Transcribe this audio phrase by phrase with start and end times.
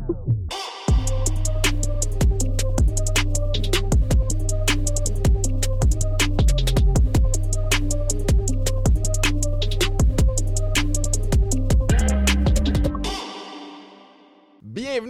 [0.00, 0.57] Oh.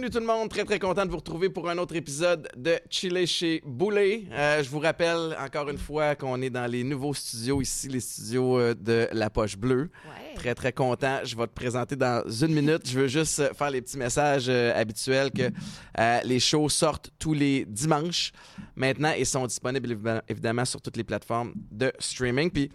[0.09, 2.79] Bienvenue tout le monde, très très content de vous retrouver pour un autre épisode de
[2.89, 4.23] Chile chez Boulet.
[4.31, 7.99] Euh, je vous rappelle encore une fois qu'on est dans les nouveaux studios ici, les
[7.99, 9.91] studios euh, de La Poche Bleue.
[10.05, 10.33] Ouais.
[10.35, 11.19] Très très content.
[11.23, 12.89] Je vais te présenter dans une minute.
[12.89, 15.51] Je veux juste euh, faire les petits messages euh, habituels que
[16.25, 18.31] les shows sortent tous les dimanches
[18.75, 22.49] maintenant et sont disponibles évi- évidemment sur toutes les plateformes de streaming.
[22.49, 22.71] Puis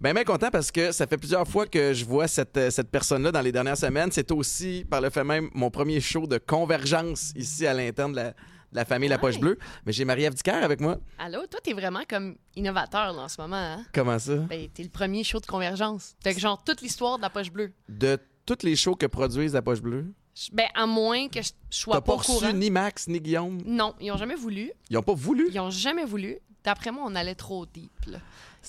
[0.00, 2.90] ben, bien content parce que ça fait plusieurs fois que je vois cette, euh, cette
[2.90, 4.10] personne-là dans les dernières semaines.
[4.12, 8.16] C'est aussi, par le fait même, mon premier show de convergence ici à l'interne de
[8.16, 8.34] la, de
[8.72, 9.38] la famille La Poche.
[9.38, 9.58] Bleue.
[9.84, 10.98] Mais j'ai Marie-Ève avec moi.
[11.18, 13.56] Allô, toi, t'es vraiment comme innovateur là, en ce moment.
[13.56, 13.84] Hein?
[13.92, 14.36] Comment ça?
[14.36, 16.14] Ben, t'es le premier show de convergence.
[16.22, 17.72] T'as genre toute l'histoire de la poche bleue.
[17.88, 20.06] De tous les shows que produisent La Poche Bleue,
[20.52, 22.46] Ben, à moins que je sois pas pas au courant.
[22.46, 23.60] reçu ni Max ni Guillaume?
[23.66, 24.70] Non, ils ont jamais voulu.
[24.88, 25.48] Ils ont pas voulu?
[25.50, 26.38] Ils ont jamais voulu.
[26.62, 27.90] D'après moi, on allait trop deep.
[28.06, 28.18] Là.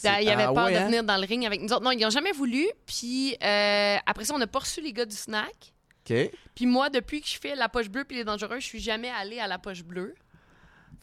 [0.03, 0.85] Il y avait Ah peur ouais, de hein?
[0.87, 1.83] venir dans le ring avec nous autres.
[1.83, 2.65] Non, ils ont jamais voulu.
[2.85, 5.73] Puis euh, après ça, on n'a pas reçu les gars du snack.
[6.09, 6.15] OK.
[6.55, 9.09] Puis moi, depuis que je fais la poche bleue puis les dangereux, je suis jamais
[9.09, 10.15] allée à la poche bleue.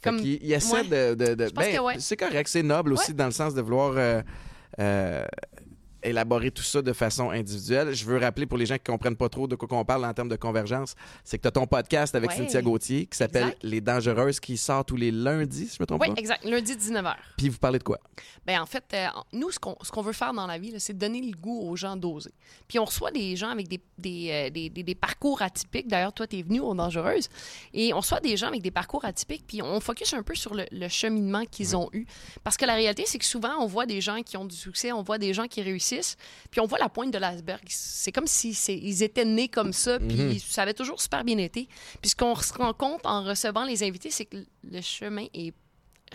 [0.03, 1.15] Fait Comme- qu'il- il essaie ouais.
[1.15, 1.51] de.
[1.55, 1.97] ben, ouais.
[1.99, 4.23] C'est correct, c'est noble aussi dans le sens de vouloir euh,
[4.81, 5.25] euh,
[6.05, 7.93] élaborer tout ça de façon individuelle.
[7.95, 10.13] Je veux rappeler pour les gens qui comprennent pas trop de quoi qu'on parle en
[10.15, 12.37] termes de convergence, c'est que tu as ton podcast avec Ouais.
[12.37, 13.57] Cynthia Gauthier qui s'appelle.
[13.63, 16.21] Les Dangereuses qui sort tous les lundis, si je me trompe Oui, pas.
[16.21, 16.45] exact.
[16.45, 17.15] Lundi 19h.
[17.37, 17.99] Puis vous parlez de quoi?
[18.47, 20.97] Ben en fait, euh, nous, ce qu'on ce qu'on veut faire dans la vie, c'est
[20.97, 22.33] donner le goût aux gens d'oser.
[22.69, 25.89] Puis on reçoit des gens avec des, des, euh, des, des- des parcours atypiques.
[25.89, 27.29] D'ailleurs, toi, tu es venu aux Dangereuses.
[27.73, 30.55] Et on reçoit des gens avec des parcours atypiques, puis on focus un peu sur
[30.55, 32.07] le, le cheminement qu'ils ont eu.
[32.43, 34.93] Parce que la réalité, c'est que souvent, on voit des gens qui ont du succès,
[34.93, 35.94] on voit des gens qui réussissent,
[36.51, 37.63] puis on voit la pointe de l'iceberg.
[37.69, 41.69] C'est comme si ils étaient nés comme ça, puis ça avait toujours super bien été.
[42.01, 45.55] Puis ce qu'on se rend compte en recevant les invités, c'est que le chemin est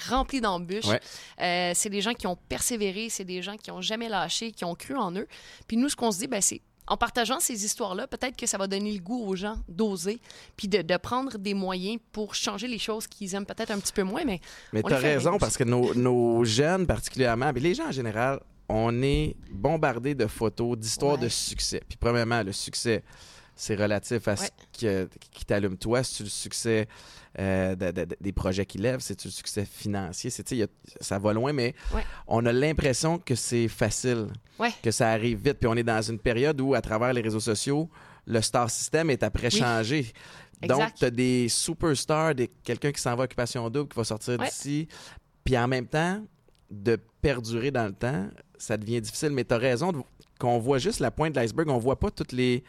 [0.08, 0.86] rempli d'embûches.
[0.86, 1.02] Ouais.
[1.42, 4.64] Euh, c'est des gens qui ont persévéré, c'est des gens qui ont jamais lâché, qui
[4.66, 5.28] ont cru en eux.
[5.68, 8.58] Puis nous, ce qu'on se dit, ben, c'est en partageant ces histoires-là, peut-être que ça
[8.58, 10.20] va donner le goût aux gens d'oser,
[10.58, 13.94] puis de, de prendre des moyens pour changer les choses qu'ils aiment peut-être un petit
[13.94, 14.42] peu moins, mais
[14.74, 18.40] Mais tu as raison parce que nos, nos jeunes particulièrement, mais les gens en général,
[18.70, 21.22] on est bombardés de photos, d'histoires Ouais.
[21.26, 21.82] de succès.
[21.88, 23.04] Puis premièrement, le succès,
[23.56, 24.50] c'est relatif à ce Ouais.
[24.72, 24.88] qui,
[25.32, 26.04] qui t'allume toi.
[26.04, 26.88] C'est le succès
[27.38, 30.30] euh, de- de- de- des projets qui lèvent, c'est le succès financier?
[30.32, 30.68] C'est, a-
[31.00, 32.04] ça va loin, mais Ouais.
[32.28, 34.28] on a l'impression que c'est facile,
[34.82, 35.60] que ça arrive vite.
[35.60, 37.88] Puis on est dans une période où, à travers les réseaux sociaux,
[38.26, 39.60] le star system est après Oui.
[39.60, 40.12] changé.
[40.64, 44.04] Donc, tu as des superstars, des, quelqu'un qui s'en va à Occupation Double, qui va
[44.04, 44.88] sortir d'ici.
[45.44, 46.22] Puis en même temps,
[46.72, 49.32] de perdurer dans le temps, ça devient difficile.
[49.32, 49.92] Mais tu as raison
[50.40, 51.70] qu'on voit juste la pointe de l'iceberg.
[51.70, 52.64] On voit pas toutes les,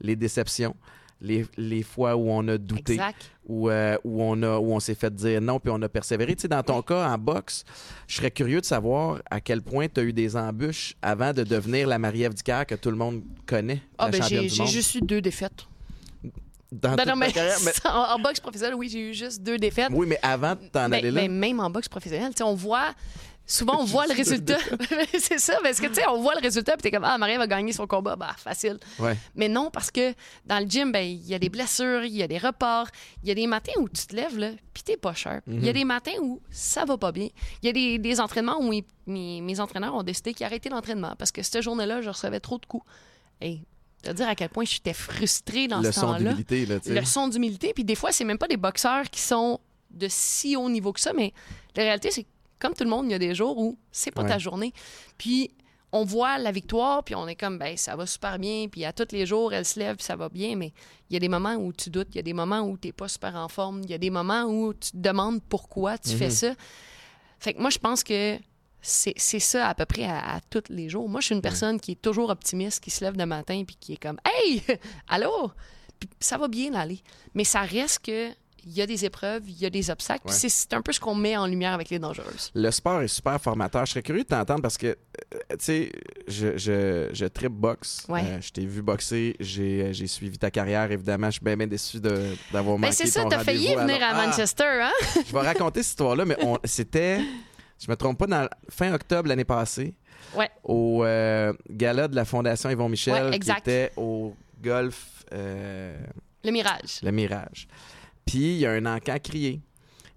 [0.00, 0.74] les déceptions,
[1.20, 2.98] les, les fois où on a douté,
[3.46, 6.34] où, euh, où on, a, où on s'est fait dire non, puis on a persévéré.
[6.34, 7.64] Tu sais, dans ton cas, en boxe,
[8.08, 11.44] je serais curieux de savoir à quel point tu as eu des embûches avant de
[11.44, 14.94] devenir la Marie-Ève Dicker que tout le monde connaît, Ah, la ben, championne j'ai juste
[14.96, 15.66] eu deux défaites.
[16.72, 19.90] Dans Non, mais, carrière, mais- en, en boxe professionnelle, oui, j'ai eu juste deux défaites.
[19.92, 21.20] Oui, mais avant de t'en Ben, aller là.
[21.20, 22.94] ben, même en boxe professionnelle, on voit.
[23.46, 24.58] Souvent, on voit le résultat.
[25.18, 27.36] c'est ça, parce que, tu sais, on voit le résultat, puis t'es comme, ah, Marie
[27.36, 28.16] va gagner son combat.
[28.16, 28.78] Bah, facile.
[28.98, 29.16] Ouais.
[29.34, 30.14] Mais non, parce que
[30.46, 32.86] dans le gym, ben, il y a des blessures, il y a des reports,
[33.22, 35.42] il y a des matins où tu te lèves, là, puis t'es pas sharp.
[35.46, 37.28] Il y a des matins où ça va pas bien.
[37.62, 40.70] Il y a des, des entraînements où mes, mes- mes entraîneurs ont décidé qu'ils arrêtaient
[40.70, 42.84] l'entraînement parce que cette journée-là, je recevais trop de coups.
[43.40, 43.62] Hey,
[44.02, 46.32] te dire à quel point j'étais frustrée dans ce Leçon temps-là
[47.00, 47.72] leçon d'humilité.
[47.74, 49.60] Puis des fois, c'est même pas des boxeurs qui sont
[49.90, 51.32] de si haut niveau que ça, mais
[51.76, 52.28] la réalité, c'est que
[52.62, 54.28] comme tout le monde, il y a des jours où c'est pas Ouais.
[54.28, 54.72] ta journée.
[55.18, 55.50] Puis
[55.94, 58.92] on voit la victoire, puis on est comme, ben ça va super bien, puis à
[58.94, 60.72] tous les jours, elle se lève, puis ça va bien, mais
[61.10, 62.92] il y a des moments où tu doutes, il y a des moments où tu
[62.94, 66.10] pas super en forme, il y a des moments où tu te demandes pourquoi tu
[66.16, 66.54] fais ça.
[67.38, 68.38] Fait que moi, je pense que
[68.80, 71.08] c'est ça à peu près à, à tous les jours.
[71.08, 73.76] Moi, je suis une personne qui est toujours optimiste, qui se lève le matin, puis
[73.78, 74.62] qui est comme, hey,
[75.08, 75.50] allô,
[76.00, 77.00] puis ça va bien aller.
[77.34, 78.30] Mais ça reste que
[78.64, 80.26] il y a des épreuves, il y a des obstacles.
[80.28, 80.32] Ouais.
[80.32, 82.50] C'est un peu ce qu'on met en lumière avec les dangereuses.
[82.54, 83.84] Le sport est super formateur.
[83.86, 85.92] Je serais curieux de t'entendre parce que, euh, tu sais,
[86.28, 88.04] je, je, je trip boxe.
[88.08, 88.22] Ouais.
[88.24, 89.36] Euh, je t'ai vu boxer.
[89.40, 91.26] J'ai j'ai suivi ta carrière, évidemment.
[91.28, 94.20] Je suis bien, bien déçu d'avoir manqué Ben c'est ça, t'as failli venir Alors- à
[94.22, 94.26] Ah!
[94.26, 94.92] Manchester, hein?
[95.26, 97.20] Je vais raconter cette histoire-là, mais on- c'était,
[97.78, 99.94] je me trompe pas, dans fin octobre l'année passée,
[100.36, 100.50] Ouais.
[100.64, 105.98] au euh, gala de la Fondation Yvon Michel, qui était au golf euh,
[106.44, 107.00] Le mirage.
[107.02, 107.66] Le Mirage.
[108.32, 109.60] Puis il y a un encan crié.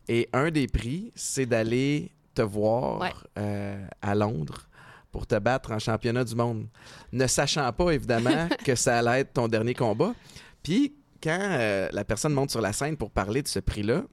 [0.07, 3.11] Et un des prix, c'est d'aller te voir Ouais.
[3.37, 4.69] euh, à Londres
[5.11, 6.67] pour te battre en championnat du monde.
[7.11, 10.13] Ne sachant pas, évidemment, que ça allait être ton dernier combat.
[10.63, 14.03] Puis, quand euh, la personne monte sur la scène pour parler de ce prix-là,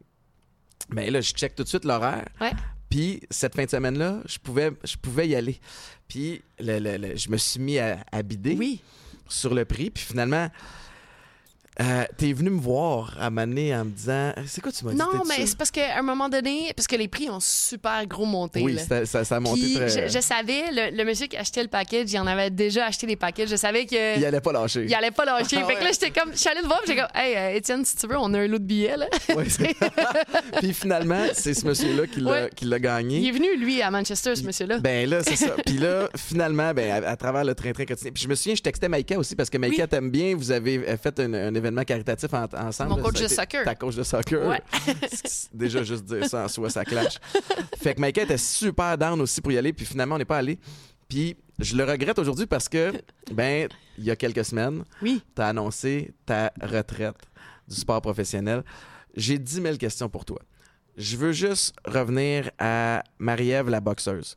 [0.91, 2.27] ben là, je check tout de suite l'horaire.
[2.41, 2.51] Ouais.
[2.91, 5.61] Puis cette fin de semaine-là, je pouvais, je pouvais y aller.
[6.09, 8.83] Puis le- le- le- je me suis mis à, à bider Oui.
[9.29, 9.91] sur le prix.
[9.91, 10.49] Puis finalement,
[11.81, 14.99] euh, t'es venu me voir à m'amener en me disant C'est quoi tu m'as dit
[14.99, 18.27] Non, mais c'est parce qu'à un moment donné, parce que les prix ont super gros
[18.27, 18.61] monté.
[18.63, 19.07] Oui, là.
[19.07, 19.89] ça, a monté Puis très.
[19.89, 23.07] je, je savais, le, le monsieur qui achetait le package, il en avait déjà acheté
[23.07, 23.49] des packages.
[23.49, 24.19] Je savais que.
[24.19, 24.85] Il allait pas lâcher.
[24.87, 25.57] Il allait pas lâcher.
[25.63, 26.33] Ah fait que là, j'étais comme.
[26.33, 28.41] Je suis allée te voir, j'étais comme, hey, euh, Étienne, si tu veux, on a
[28.41, 29.07] un lot de billets, là.
[29.49, 29.75] C'est-
[30.61, 32.81] Puis finalement, c'est ce monsieur-là qui l'a Ouais.
[32.81, 33.19] gagné.
[33.19, 34.79] Il est venu, lui, à Manchester, ce monsieur-là.
[34.79, 35.55] Ben là, c'est ça.
[35.65, 38.11] Puis là, finalement, ben, à, à travers le train-train quotidien.
[38.13, 39.89] Puis je me souviens, je textais Maïka aussi parce que Maïka Oui.
[39.89, 40.35] t'aime bien.
[40.37, 42.91] Vous avez euh, fait un, un événement caritatif en- ensemble.
[42.91, 43.65] Mon coach de soccer.
[43.65, 44.47] Ta coach de soccer.
[44.47, 44.61] Ouais.
[45.55, 47.19] Déjà, juste dire ça en soi, ça clash.
[47.81, 49.73] Fait que Maïka était super down aussi pour y aller.
[49.73, 50.59] Puis finalement, on n'est pas allé.
[51.09, 52.93] Puis je le regrette aujourd'hui parce que,
[53.33, 53.69] ben,
[53.99, 55.23] il y a quelques semaines, Oui.
[55.35, 57.17] tu as annoncé ta retraite
[57.69, 58.63] du sport professionnel.
[59.15, 60.39] J'ai 10 000 questions pour toi.
[60.97, 64.37] Je veux juste revenir à Marie-Ève, la boxeuse.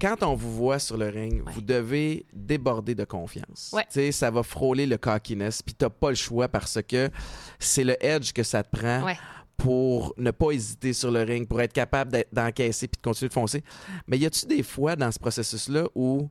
[0.00, 1.52] Quand on vous voit sur le ring, Ouais.
[1.52, 3.70] vous devez déborder de confiance.
[3.72, 3.84] Ouais.
[3.84, 7.10] Tu sais, Ça va frôler le cockiness, puis t'as pas le choix parce que
[7.58, 9.16] c'est le edge que ça te prend Ouais.
[9.56, 13.34] pour ne pas hésiter sur le ring, pour être capable d'encaisser puis de continuer de
[13.34, 13.62] foncer.
[14.06, 16.28] Mais y a-tu des fois dans ce processus-là où,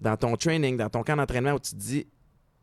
[0.00, 2.06] dans ton training, dans ton camp d'entraînement, où tu te dis,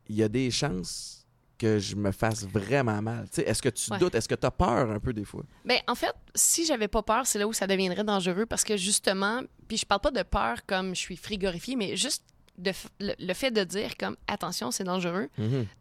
[0.07, 1.24] il y a des chances
[1.57, 3.25] que je me fasse vraiment mal?
[3.37, 3.97] Est-ce que tu Ouais.
[3.99, 4.15] doutes?
[4.15, 5.43] Est-ce que tu as peur un peu des fois?
[5.63, 8.77] Ben, en fait, si j'avais pas peur, c'est là où ça deviendrait dangereux parce que
[8.77, 12.23] justement, puis je parle pas de peur comme je suis frigorifiée, mais juste
[12.57, 15.29] de f- le, le fait de dire comme attention, c'est dangereux.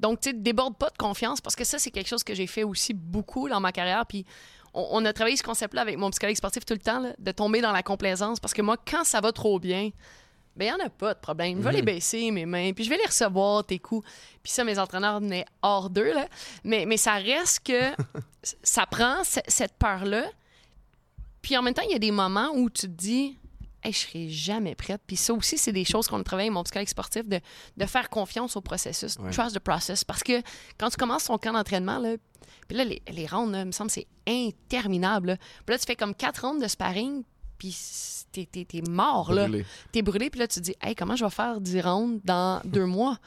[0.01, 2.65] Donc, tu déborde pas de confiance parce que ça, c'est quelque chose que j'ai fait
[2.65, 4.05] aussi beaucoup dans ma carrière.
[4.07, 4.25] Puis
[4.73, 7.31] on, on a travaillé ce concept-là avec mon psychologue sportif tout le temps, là, de
[7.31, 9.91] tomber dans la complaisance parce que moi, quand ça va trop bien,
[10.57, 11.59] ben, il n'y en a pas de problème.
[11.59, 14.07] Je vais les baisser, mes mains, puis je vais les recevoir, tes coups.
[14.43, 16.29] Puis ça, mes entraîneurs venaient hors d'eux, là.
[16.65, 17.91] Mais, mais ça reste que
[18.63, 20.27] ça prend ce- cette peur-là.
[21.43, 23.37] Puis en même temps, il y a des moments où tu te dis,
[23.83, 25.01] hey, je serai jamais prête.
[25.07, 27.41] Puis ça aussi, c'est des choses qu'on a travaillé avec mon psychologue sportif, de,
[27.77, 29.31] de faire confiance au processus, Ouais.
[29.31, 30.05] trust the process.
[30.05, 30.41] Parce que
[30.79, 32.15] quand tu commences ton camp d'entraînement, là,
[32.69, 35.29] puis là, les, les rounds, là, il me semble, c'est interminable.
[35.29, 35.37] là.
[35.67, 37.25] Puis là, tu fais comme quatre rounds de sparring,
[37.59, 37.77] puis
[38.33, 39.47] t'es, t'es- t'es mort, là.
[39.49, 39.65] Brûlé.
[39.93, 42.61] T'es brûlé, puis là, tu te dis, hey, comment je vais faire 10 rounds dans
[42.65, 43.19] deux mois?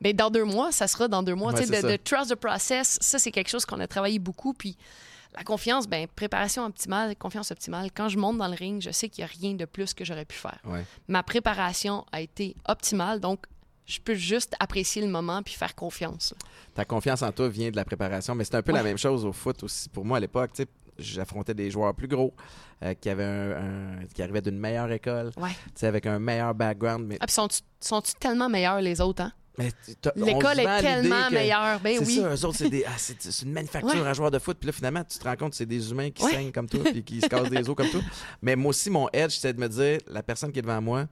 [0.00, 1.52] Ben, dans deux mois, ça sera dans deux mois.
[1.52, 3.86] Ouais, Tu sais, c'est de, de trust the process, ça, c'est quelque chose qu'on a
[3.86, 4.54] travaillé beaucoup.
[4.54, 4.76] Puis
[5.36, 7.90] la confiance, ben, préparation optimale, confiance optimale.
[7.94, 10.04] Quand je monte dans le ring, je sais qu'il n'y a rien de plus que
[10.04, 10.58] j'aurais pu faire.
[10.64, 10.84] Ouais.
[11.06, 13.44] Ma préparation a été optimale, donc
[13.86, 16.32] je peux juste apprécier le moment puis faire confiance.
[16.74, 18.78] Ta confiance en toi vient de la préparation, mais c'est un peu Ouais.
[18.78, 19.88] la même chose au foot aussi.
[19.90, 20.68] Pour moi, à l'époque, tu sais,
[21.00, 22.34] j'affrontais des joueurs plus gros
[22.82, 23.50] euh, qui, avaient un-
[24.00, 25.50] un- qui arrivaient d'une meilleure école, Ouais.
[25.50, 27.06] tu sais, avec un meilleur background.
[27.06, 29.32] Mais, Ah, puis sont-tu, sont-tu tellement meilleurs, les autres, hein?
[30.16, 31.80] L'école est tellement que- meilleure.
[31.80, 32.16] Ben c'est oui.
[32.16, 32.92] ça, eux autres, c'est, des, ah,
[33.44, 34.08] une manufacture Ouais.
[34.08, 34.56] à joueurs de foot.
[34.58, 36.30] Puis là, finalement, tu te rends compte que c'est des humains qui Ouais.
[36.30, 38.00] saignent comme toi puis qui se cassent des os comme toi.
[38.40, 41.06] Mais moi aussi, mon edge, c'est de me dire, la personne qui est devant moi,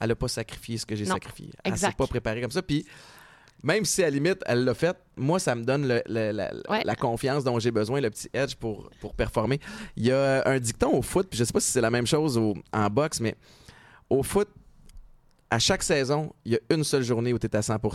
[0.00, 1.50] elle n'a pas sacrifié ce que j'ai sacrifié.
[1.64, 2.62] Elle s'est pas préparée comme ça.
[2.62, 2.86] Puis
[3.62, 6.50] même si, à la limite, elle l'a fait, moi, ça me donne le- le- la,
[6.68, 6.82] Ouais.
[6.84, 9.58] la confiance dont j'ai besoin, le petit edge pour, pour performer.
[9.96, 12.06] Il y a un dicton au foot, puis je sais pas si c'est la même
[12.06, 13.34] chose au- en boxe, mais
[14.10, 14.48] au foot,
[15.50, 17.90] à chaque saison, il y a une seule journée où tu es à 100 puis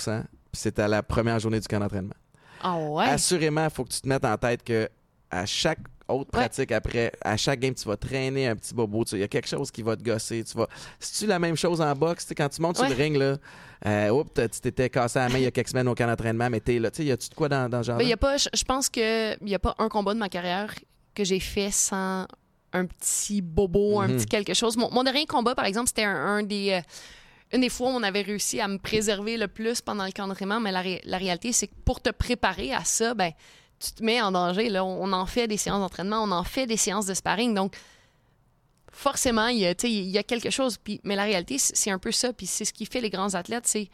[0.54, 2.16] c'est à la première journée du camp d'entraînement.
[2.62, 3.06] Ah ouais?
[3.06, 4.90] Assurément, il faut que tu te mettes en tête que
[5.30, 5.80] à chaque
[6.14, 6.40] autre Ouais.
[6.42, 9.04] pratique après, à chaque game, tu vas traîner un petit bobo.
[9.06, 10.44] Tu- Il y a quelque chose qui va te gosser.
[10.44, 10.68] Tu vas...
[11.00, 12.24] C'est-tu la même chose en boxe?
[12.24, 13.04] Tu sais, quand tu montes sur le Ouais.
[13.04, 13.38] ring, là,
[13.86, 16.50] euh, oups, tu t'étais cassé la main il y a quelques semaines au camp d'entraînement,
[16.50, 16.90] mais t'es là.
[16.92, 18.64] Tu sais, y a-tu de quoi dans, dans ce genre Ben, y a pas, je,
[18.64, 20.74] pense qu'il n'y a pas un combat de ma carrière
[21.16, 22.26] que j'ai fait sans
[22.72, 24.16] un petit bobo, un Mhm.
[24.18, 24.78] petit quelque chose.
[24.78, 26.82] Mon, mon dernier combat, par exemple, c'était un, un des, euh,
[27.54, 30.28] une des fois où on avait réussi à me préserver le plus pendant le camp
[30.28, 33.32] d'entraînement, mais la, ré- la réalité, c'est que pour te préparer à ça, ben,
[33.84, 34.70] tu te mets en danger.
[34.70, 34.84] Là.
[34.86, 37.54] On en fait des séances d'entraînement, on en fait des séances de sparring.
[37.54, 37.76] Donc,
[38.92, 40.78] forcément, il y a, tu sais, il y a quelque chose.
[40.78, 42.32] Puis, mais la réalité, c'est un peu ça.
[42.34, 43.90] Puis c'est ce qui fait les grands athlètes, c'est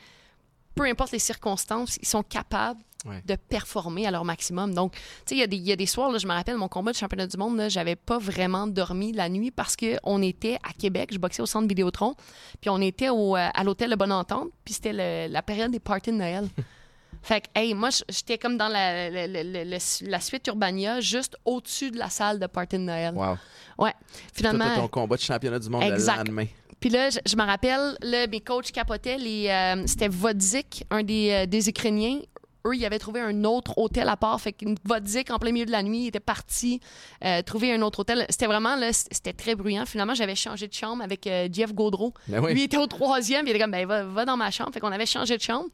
[0.75, 3.22] peu importe les circonstances, ils sont capables Ouais.
[3.25, 4.74] de performer à leur maximum.
[4.74, 6.34] Donc, tu sais, il y, a des- il y a des soirs, là, je me
[6.34, 10.22] rappelle, mon combat de championnat du monde, j'avais pas vraiment dormi la nuit parce qu'on
[10.22, 12.13] était à Québec, je boxais au centre Vidéotron,
[12.60, 15.72] puis on était au, euh, à l'hôtel de Bonne Entente, puis c'était le- la période
[15.72, 16.50] des parties de Noël.
[17.21, 22.09] Fait que, hey, moi, j'étais comme dans la, la, suite Urbania, juste au-dessus de la
[22.09, 23.13] salle de party de Noël.
[23.13, 23.38] Wow.
[23.77, 23.93] Ouais.
[24.33, 24.65] Finalement.
[24.65, 26.13] t'as ton combat de championnat du monde Exact.
[26.13, 26.45] le lendemain.
[26.79, 29.17] Puis là, je, je me rappelle, là, mes coachs capotaient.
[29.19, 32.19] Euh, c'était Vodzik, un des, euh, des Ukrainiens.
[32.67, 34.39] Eux, ils avaient trouvé un autre hôtel à part.
[34.39, 36.81] Fait que Vodzik, en plein milieu de la nuit, il était parti
[37.23, 38.25] euh, trouver un autre hôtel.
[38.29, 39.85] C'était vraiment, là, c'était très bruyant.
[39.85, 42.13] Finalement, j'avais changé de chambre avec euh, Jeff Gaudreau.
[42.27, 42.53] Ben oui.
[42.53, 43.47] Lui, il était au troisième.
[43.47, 44.71] Il était comme, ben, va, va dans ma chambre.
[44.73, 45.69] Fait qu'on avait changé de chambre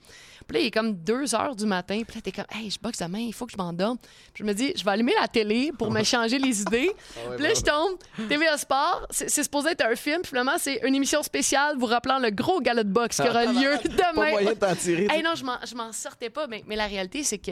[0.48, 2.02] Puis là, il est comme 2 heures du matin.
[2.08, 3.98] Puis là, t'es comme, hey, je boxe demain, il faut que je m'endorme.
[4.34, 6.92] Puis je me dis, je vais allumer la télé pour me changer les idées.
[7.36, 10.22] Puis là, je tombe, TVA Sport, c'est supposé être un film.
[10.22, 13.46] Puis finalement, c'est une émission spéciale vous rappelant le gros galop de boxe qui aura
[13.46, 14.30] lieu Pas demain.
[14.32, 15.08] moyen de t'en tirer.
[15.10, 15.44] Hey, non, je
[15.76, 16.48] m'en- sortais pas.
[16.48, 17.52] Mais, mais la réalité, c'est que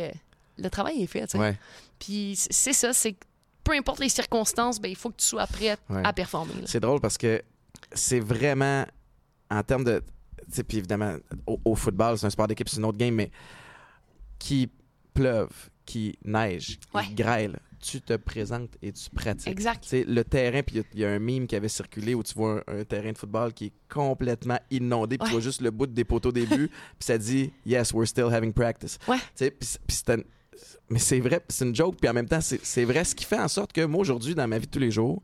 [0.57, 1.21] le travail est fait.
[1.27, 1.37] tu sais.
[1.39, 1.57] Ouais.
[1.99, 3.25] Puis c'est ça, c'est que
[3.63, 5.75] peu importe les circonstances, ben, il faut que tu sois Ouais.
[6.03, 6.53] à performer.
[6.65, 7.41] C'est drôle parce que
[7.93, 8.85] c'est vraiment
[9.49, 10.03] en termes de.
[10.67, 11.15] Puis évidemment,
[11.47, 13.31] au, au football, c'est un sport d'équipe, c'est une autre game, mais
[14.39, 14.69] qui
[15.13, 15.49] pleuve,
[15.85, 17.03] qui neige, qui Ouais.
[17.13, 19.47] grêle, tu te présentes et tu pratiques.
[19.49, 19.83] Exact.
[19.83, 21.67] Tu sais, le terrain, puis il y a- il y, a un mime qui avait
[21.69, 25.31] circulé où tu vois un, un terrain de football qui est complètement inondé, puis tu
[25.33, 28.53] vois juste le bout des poteaux au début, puis ça dit Yes, we're still having
[28.53, 28.97] practice.
[29.07, 29.17] Ouais.
[29.37, 29.77] Puis
[30.89, 33.39] Mais c'est vrai, c'est une joke, puis en même temps, c'est vrai, ce qui fait
[33.39, 35.21] en sorte que moi, aujourd'hui, dans ma vie de tous les jours,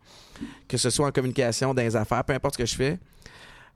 [0.67, 2.99] que ce soit en communication, dans les affaires, peu importe ce que je fais,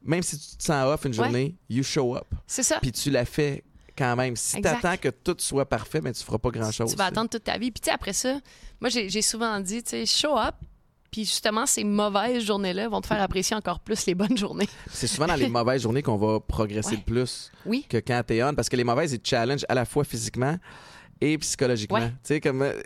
[0.03, 1.15] même si tu te sens off une Ouais.
[1.17, 2.79] journée, you show up, C'est ça.
[2.81, 3.63] puis tu la fais
[3.98, 4.36] quand même.
[4.36, 4.81] Si Exact.
[4.81, 6.91] t'attends que tout soit parfait, mais tu feras pas grand-chose.
[6.91, 7.72] Tu vas attendre toute ta vie.
[7.72, 8.39] Puis tu après ça,
[8.81, 10.55] moi, j'ai j'ai souvent dit, tu sais, show up.
[11.12, 14.67] Puis justement, ces mauvaises journées-là vont te faire apprécier encore plus les bonnes journées.
[14.91, 16.95] C'est souvent dans les mauvaises journées qu'on va progresser Ouais.
[16.98, 17.51] le plus.
[17.67, 17.86] Oui.
[17.88, 20.57] que quand t'es on, parce que les mauvaises, ils te challenge à la fois physiquement
[21.22, 22.00] et psychologiquement.
[22.00, 22.10] Ouais.
[22.10, 22.81] Tu sais, comme euh,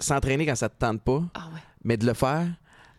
[0.00, 1.60] s'entraîner quand ça te tente pas, Ah ouais.
[1.84, 2.48] mais de le faire,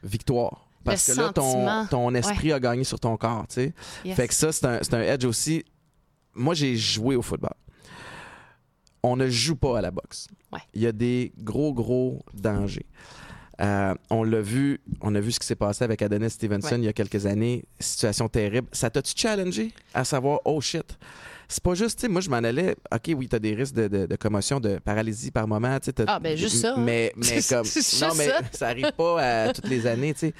[0.01, 0.62] victoire.
[0.83, 3.73] Parce Le que là, ton, ton esprit a gagné sur ton corps, tu sais.
[4.03, 4.15] Yes.
[4.15, 5.63] Fait que ça, c'est un, c'est un edge aussi.
[6.35, 7.53] Moi, j'ai joué au football.
[9.03, 10.27] On ne joue pas à la boxe.
[10.51, 10.59] Ouais.
[10.73, 12.85] Il y a des gros, gros dangers.
[13.61, 16.77] Euh, on l'a vu, on a vu ce qui s'est passé avec Adonis Stevenson Ouais.
[16.79, 17.63] il y a quelques années.
[17.79, 18.67] Situation terrible.
[18.71, 20.97] Ça t'a-tu challengé à savoir, oh shit?
[21.49, 23.87] C'est pas juste, tu sais, moi je m'en allais, ok, oui, t'as des risques de,
[23.87, 26.05] de- de commotion, de paralysie par moment, tu sais.
[26.07, 26.79] Ah, ben, juste ça, hein.
[26.79, 27.67] Mais, mais comme.
[28.01, 28.39] Non, mais ça.
[28.53, 30.33] ça arrive pas à toutes les années, tu sais.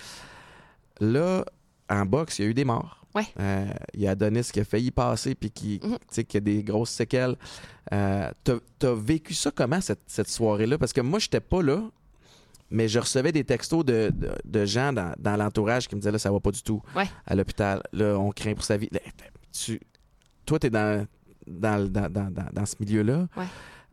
[0.99, 1.45] Là,
[1.89, 3.05] en boxe, il y a eu des morts.
[3.15, 3.25] Ouais.
[3.39, 5.79] Euh, Il y a Adonis qui a failli passer puis qui,
[6.27, 7.35] qui a des grosses séquelles.
[7.93, 10.77] Euh, T'as vécu ça comment, cette, cette soirée-là?
[10.77, 11.81] Parce que moi, j'étais pas là,
[12.71, 16.11] mais je recevais des textos de, de- de gens dans, dans l'entourage qui me disaient
[16.11, 17.05] là, ça va pas du tout Ouais.
[17.27, 17.83] à l'hôpital.
[17.91, 18.89] Là, on craint pour sa vie.
[18.91, 18.99] Là,
[19.51, 19.79] tu,
[20.45, 21.05] toi, t'es dans,
[21.45, 23.27] dans, le- dans, dans, dans- dans ce milieu-là.
[23.37, 23.45] Ouais.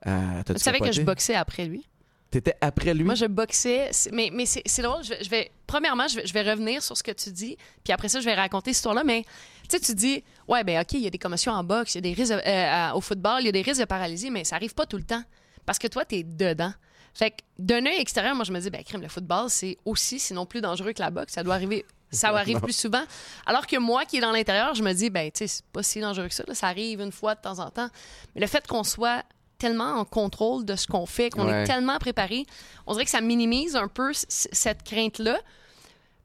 [0.06, 1.86] Euh, Tu savais que je boxais après lui?
[2.30, 3.02] T'étais après lui?
[3.02, 3.90] Moi, je boxais.
[4.12, 5.02] Mais, mais c'est drôle.
[5.02, 7.56] Je je vais- premièrement, je vais, je vais revenir sur ce que tu dis.
[7.82, 9.02] Puis après ça, je vais raconter cette histoire-là.
[9.04, 9.24] Mais
[9.68, 11.96] tu sais, tu dis, ouais, ben OK, il y a des commotions en boxe, il
[11.96, 14.30] y a des risques de- euh, au football, il y a des risques de paralysie,
[14.30, 15.22] mais ça arrive pas tout le temps.
[15.66, 16.72] Parce que toi, tu es dedans.
[17.14, 20.20] Fait que d'un œil extérieur, moi, je me dis, ben, crime, le football, c'est aussi,
[20.20, 21.32] sinon plus dangereux que la boxe.
[21.32, 21.84] Ça doit arriver.
[22.12, 23.02] Ça arrive plus souvent.
[23.46, 25.82] Alors que moi, qui est dans l'intérieur, je me dis, ben, tu sais, c'est pas
[25.82, 26.44] si dangereux que ça.
[26.46, 26.54] là.
[26.54, 27.88] Ça arrive une fois de temps en temps.
[28.34, 29.24] Mais le fait qu'on soit
[29.60, 31.62] tellement en contrôle de ce qu'on fait, qu'on Ouais.
[31.62, 32.46] est tellement préparé,
[32.86, 35.38] on dirait que ça minimise un peu cette crainte-là.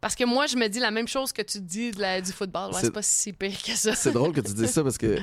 [0.06, 2.32] Parce que moi, je me dis la même chose que tu dis de la- du
[2.32, 2.72] football.
[2.76, 3.96] Ouais, C'est- pas si pire que ça.
[3.96, 5.18] C'est drôle que tu dises ça parce que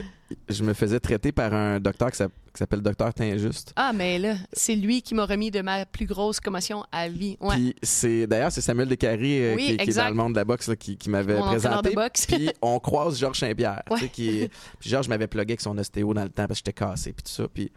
[0.49, 3.73] je me faisais traiter par un docteur qui s'app- qui s'appelle Docteur Tinjuste.
[3.77, 7.37] Ah, mais là, c'est lui qui m'a remis de ma plus grosse commotion à vie.
[7.41, 7.55] Ouais.
[7.55, 10.39] Puis c'est d'ailleurs c'est Samuel Descaries euh, Oui, qui, qui est dans le monde de
[10.39, 11.91] la boxe là, qui, qui m'avait présenté.
[11.91, 12.27] de boxe.
[12.27, 14.09] Puis on croise Georges Saint-Pierre, tu sais, Ouais.
[14.09, 14.49] qui est-
[14.81, 17.23] puis Georges m'avait plugué avec son ostéo dans le temps parce que j'étais cassé puis
[17.23, 17.45] tout ça.
[17.47, 17.71] Puis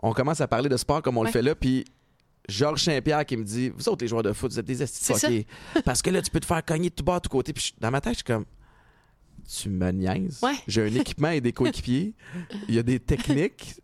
[0.00, 1.84] on commence à parler de sport comme on le fait là, puis
[2.48, 5.46] Georges Saint-Pierre qui me dit Vous autres, les joueurs de foot, vous êtes des fuckés.
[5.84, 7.52] Parce que là, tu peux te faire cogner de tout bas, de tout côté.
[7.52, 8.44] Puis dans ma tête, je suis comme
[9.48, 10.40] Tu me niaises.
[10.42, 10.54] Ouais.
[10.66, 12.14] J'ai un équipement et des coéquipiers.
[12.68, 13.76] Il y a des techniques.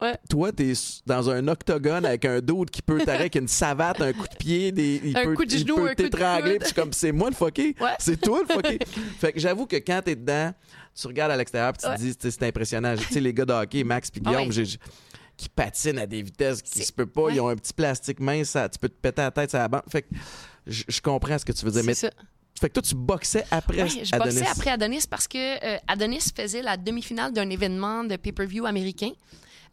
[0.00, 0.16] Ouais.
[0.30, 0.72] toi, t'es
[1.04, 4.36] dans un octogone avec un dude qui peut t'arrêter avec une savate, un coup de
[4.36, 6.50] pied, des, il Un peut, coup de il genou, peut coup de t'étrangler.
[6.58, 7.74] Puis je suis comme, c'est moi le fucké.
[7.80, 7.90] Ouais.
[7.98, 8.78] C'est toi le fucké.
[9.18, 10.54] fait que j'avoue que quand t'es dedans,
[10.94, 11.96] tu regardes à l'extérieur puis tu Ouais.
[11.96, 12.94] te dis, c'est impressionnant.
[12.96, 14.78] Tu sais, les gars de hockey, Max puis Ah Guillaume, j'ai-
[15.36, 17.22] qui patinent à des vitesses qui se peut pas.
[17.22, 17.34] Ouais.
[17.34, 19.68] Ils ont un petit plastique mince, ça, tu peux te péter la tête, ça la
[19.68, 19.82] bande.
[19.90, 20.08] Fait que
[20.66, 21.80] je je comprends ce que tu veux dire.
[21.82, 22.10] C'est Mais ça.
[22.60, 24.36] fait que toi, tu boxais après Ouais, je Adonis.
[24.36, 25.38] boxais après Adonis parce que
[25.74, 29.10] euh, Adonis faisait la demi-finale d'un événement de pay-per-view américain.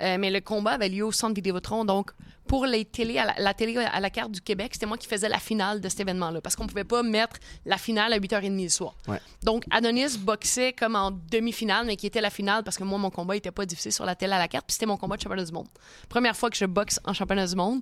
[0.01, 1.85] Euh, mais le combat avait lieu au centre Vidéotron.
[1.85, 2.11] Donc,
[2.47, 5.07] pour les télé, à la, la télé à la carte du Québec, c'était moi qui
[5.07, 6.41] faisais la finale de cet événement-là.
[6.41, 8.95] Parce qu'on pouvait pas mettre la finale à 8h30 le soir.
[9.07, 9.19] Ouais.
[9.43, 13.09] Donc, Adonis boxait comme en demi-finale, mais qui était la finale parce que moi, mon
[13.09, 14.65] combat n'était pas diffusé sur la télé à la carte.
[14.67, 15.67] Puis c'était mon combat de championnat du monde.
[16.09, 17.81] Première fois que je boxe en championnat du monde.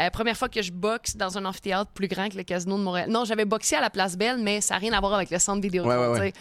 [0.00, 2.82] Euh, première fois que je boxe dans un amphithéâtre plus grand que le Casino de
[2.82, 3.08] Montréal.
[3.08, 5.38] Non, j'avais boxé à la Place Belle, mais ça n'a rien à voir avec le
[5.38, 5.84] centre vidéo.
[5.84, 6.32] Ouais, ouais, ouais.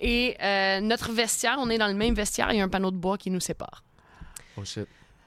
[0.00, 2.90] Et euh, notre vestiaire, on est dans le même vestiaire, il y a un panneau
[2.90, 3.82] de bois qui nous sépare.
[4.60, 4.86] Oh shit.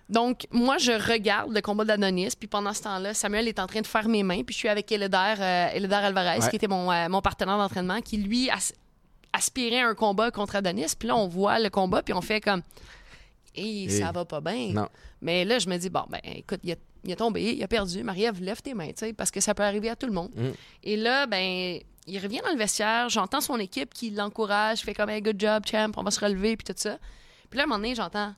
[0.09, 3.81] Donc, moi, je regarde le combat d'Adonis, puis pendant ce temps-là, Samuel est en train
[3.81, 6.49] de faire mes mains, puis je suis avec Eléder, euh, Eléder Alvarez, Ouais.
[6.49, 8.73] qui était mon, euh, mon partenaire d'entraînement, qui, lui, as-
[9.31, 10.93] aspirait à un combat contre Adonis.
[10.99, 12.61] Puis là, on voit le combat, puis on fait comme...
[13.55, 14.73] Et ça va pas bien.
[15.21, 16.75] Mais là, je me dis, bon, ben écoute, il a,
[17.05, 18.03] il a tombé, il a perdu.
[18.03, 20.31] Marie-Ève, lève tes mains, tu sais, parce que ça peut arriver à tout le monde.
[20.35, 20.49] Mm.
[20.83, 25.09] Et là, ben, il revient dans le vestiaire, j'entends son équipe qui l'encourage, fait comme,
[25.09, 26.97] hey, good job, champ, on va se relever, puis tout ça.
[27.49, 28.33] Puis là, à un moment donné, j'entends.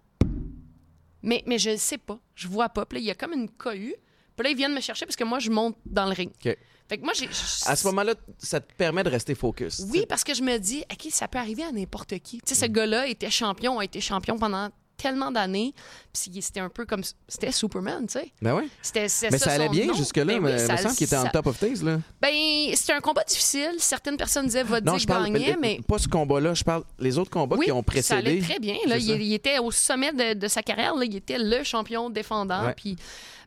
[1.25, 2.17] Mais, mais je ne sais pas.
[2.35, 2.85] Je vois pas.
[2.85, 3.95] Puis là, il y a comme une cohue.
[4.37, 6.29] Puis là, ils viennent me chercher parce que moi, je monte dans le ring.
[6.45, 6.57] OK.
[6.87, 7.27] Fait que moi, j'ai.
[7.65, 9.83] À ce moment-là, ça te permet de rester focus.
[9.89, 12.39] Oui, parce que je me dis, OK, ça peut arriver à n'importe qui?
[12.41, 12.69] Tu sais, Mm.
[12.69, 15.73] ce gars-là était champion, a été champion pendant tellement d'années.
[16.13, 17.01] Puis c'était un peu comme.
[17.27, 18.31] C'était Superman, tu sais.
[18.41, 18.69] Ben oui.
[18.81, 19.93] C'était, c'était Mais ça allait bien nom.
[19.93, 20.25] jusque-là.
[20.25, 21.83] Ben oui, mais il ça- me semble qu'il était en top of things.
[21.83, 21.99] Là.
[22.21, 22.31] Ben,
[22.75, 23.73] c'était un combat difficile.
[23.79, 25.79] Certaines personnes disaient, va Non, dire je parle gagnait, mais.
[25.87, 26.53] pas ce combat-là.
[26.53, 28.41] Je parle les autres combats Oui, qui ont ça allait précédé.
[28.41, 28.75] très bien.
[28.87, 28.97] Là.
[28.97, 30.95] Il, était au sommet de, de sa carrière.
[30.95, 31.05] Là.
[31.05, 32.71] Il était le champion défendant.
[32.75, 32.95] Puis,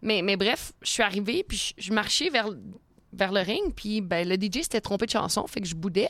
[0.02, 2.48] mais, mais bref, je suis arrivée, puis je, je marchais vers,
[3.12, 6.08] vers le ring, puis ben, le DJ s'était trompé de chanson, fait que je boudais.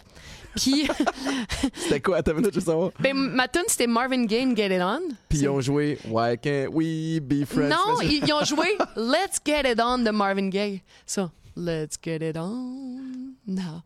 [0.57, 0.89] Puis
[1.75, 2.19] C'était quoi?
[2.19, 2.91] Attends une minute, je veux savoir.
[3.01, 5.01] ben, ma tune, c'était Marvin Gaye, Get It On.
[5.29, 7.69] Puis ils ont joué Why Can't We Be Friends?
[7.69, 10.83] Non, ils, ils ont joué Let's Get It On de Marvin Gaye.
[11.07, 12.99] Ça, Let's Get It On.
[13.47, 13.83] Non.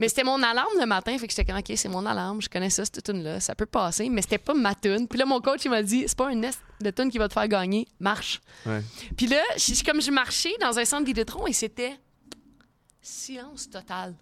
[0.00, 2.48] Mais c'était mon alarme le matin, fait que j'étais comme, OK, c'est mon alarme, je
[2.48, 5.08] connais ça, cette tune-là, ça peut passer, mais c'était pas ma tune.
[5.08, 7.26] Puis là, mon coach, il m'a dit, c'est pas un nest de tune qui va
[7.26, 8.40] te faire gagner, marche.
[8.64, 8.80] Ouais.
[9.16, 9.40] Puis là,
[9.84, 11.98] comme je marchais dans un centre Vidéotron et c'était
[13.08, 14.14] silence total.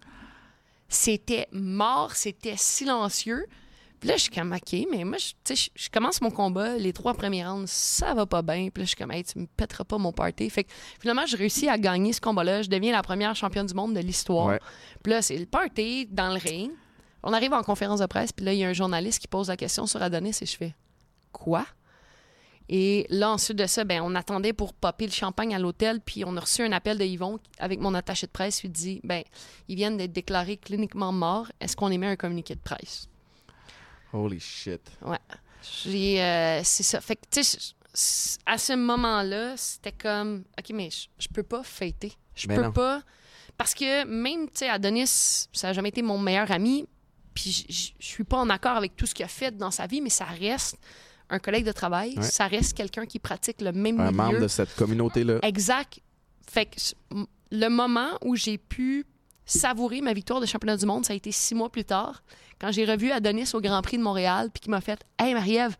[0.89, 3.45] C'était mort, c'était silencieux.
[3.99, 6.29] Puis là, je suis comme, OK, mais moi, je, tu sais, je, je commence mon
[6.29, 8.69] combat, les trois premiers rounds, ça va pas bien.
[8.69, 10.49] Puis là, je suis comme, hey, tu me pèteras pas mon party.
[10.49, 12.61] Fait que finalement, je réussis à gagner ce combat-là.
[12.61, 14.47] Je deviens la première championne du monde de l'histoire.
[14.47, 14.59] Ouais.
[15.03, 16.71] Puis là, c'est le party dans le ring.
[17.23, 19.49] On arrive en conférence de presse, puis là, il y a un journaliste qui pose
[19.49, 20.75] la question sur Adonis et je fais,
[21.31, 21.65] quoi?
[22.69, 26.25] Et là, ensuite de ça, ben, on attendait pour popper le champagne à l'hôtel, puis
[26.25, 28.63] on a reçu un appel de Yvon avec mon attaché de presse.
[28.63, 29.23] Il dit ben,
[29.67, 31.47] ils viennent d'être déclarés cliniquement morts.
[31.61, 33.07] Est-ce qu'on émet un communiqué de presse?
[34.11, 34.81] Holy shit.
[35.01, 35.19] Ouais.
[35.85, 36.99] J'ai, euh, c'est ça.
[37.01, 42.13] Fait que, tu sais, à ce moment-là, c'était comme, OK, mais je, peux pas fêter.
[42.35, 42.71] Je Mais peux non.
[42.71, 43.01] pas.
[43.57, 46.85] Parce que même, tu sais, Adonis, ça a jamais été mon meilleur ami.
[47.33, 50.01] Puis je suis pas en accord avec tout ce qu'il a fait dans sa vie,
[50.01, 50.77] mais ça reste
[51.29, 52.15] un collègue de travail.
[52.17, 52.23] Ouais.
[52.23, 54.17] Ça reste quelqu'un qui pratique le même Un milieu.
[54.17, 55.39] membre de cette communauté-là.
[55.43, 55.99] Exact.
[56.49, 56.75] Fait que
[57.51, 59.05] le moment où j'ai pu
[59.45, 62.23] savourer ma victoire de championnat du monde, ça a été six mois plus tard,
[62.59, 65.75] quand j'ai revu Adonis au Grand Prix de Montréal, puis qui m'a fait Hey Marie-Ève,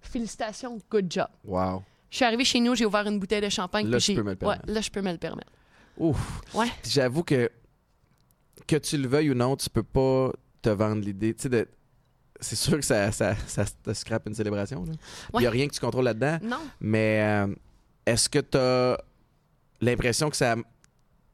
[0.00, 1.28] félicitations, good job.
[1.44, 1.82] Wow.
[2.10, 3.88] Je suis arrivée chez nous, j'ai ouvert une bouteille de champagne.
[3.88, 4.64] Là, je peux me le permettre.
[4.66, 5.50] Ouais, là, je peux me le permettre.
[5.98, 6.40] Ouf.
[6.54, 6.68] Ouais.
[6.88, 7.50] J'avoue que
[8.66, 10.30] que tu le veuilles ou non, tu peux pas
[10.62, 11.34] te vendre l'idée.
[11.34, 11.66] Tu sais, de...
[12.42, 14.84] c'est sûr que ça, ça, ça te scrape une célébration.
[14.86, 14.90] Il
[15.34, 15.40] Ouais.
[15.42, 16.38] n'y a rien que tu contrôles là-dedans.
[16.42, 16.60] Non.
[16.80, 17.54] Mais euh,
[18.04, 18.98] est-ce que tu as
[19.80, 20.56] l'impression que ça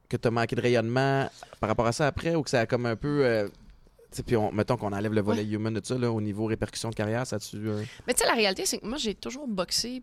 [0.07, 2.65] que tu as manqué de rayonnement par rapport à ça après ou que ça a
[2.65, 3.23] comme un peu.
[3.25, 3.47] euh,
[4.11, 6.45] tu sais, puis on, mettons qu'on enlève le volet human de ça, là, au niveau
[6.45, 7.57] répercussion de carrière, ça tu.
[7.57, 10.01] euh, Mais tu sais, la réalité, c'est que moi, j'ai toujours boxé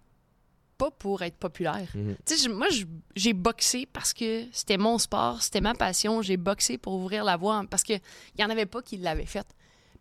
[0.78, 1.88] pas pour être populaire.
[1.94, 2.14] mhm.
[2.24, 2.68] Tu sais, moi,
[3.16, 6.22] j'ai boxé parce que c'était mon sport, c'était ma passion.
[6.22, 8.00] J'ai boxé pour ouvrir la voie parce qu'il
[8.38, 9.46] n'y en avait pas qui l'avaient fait.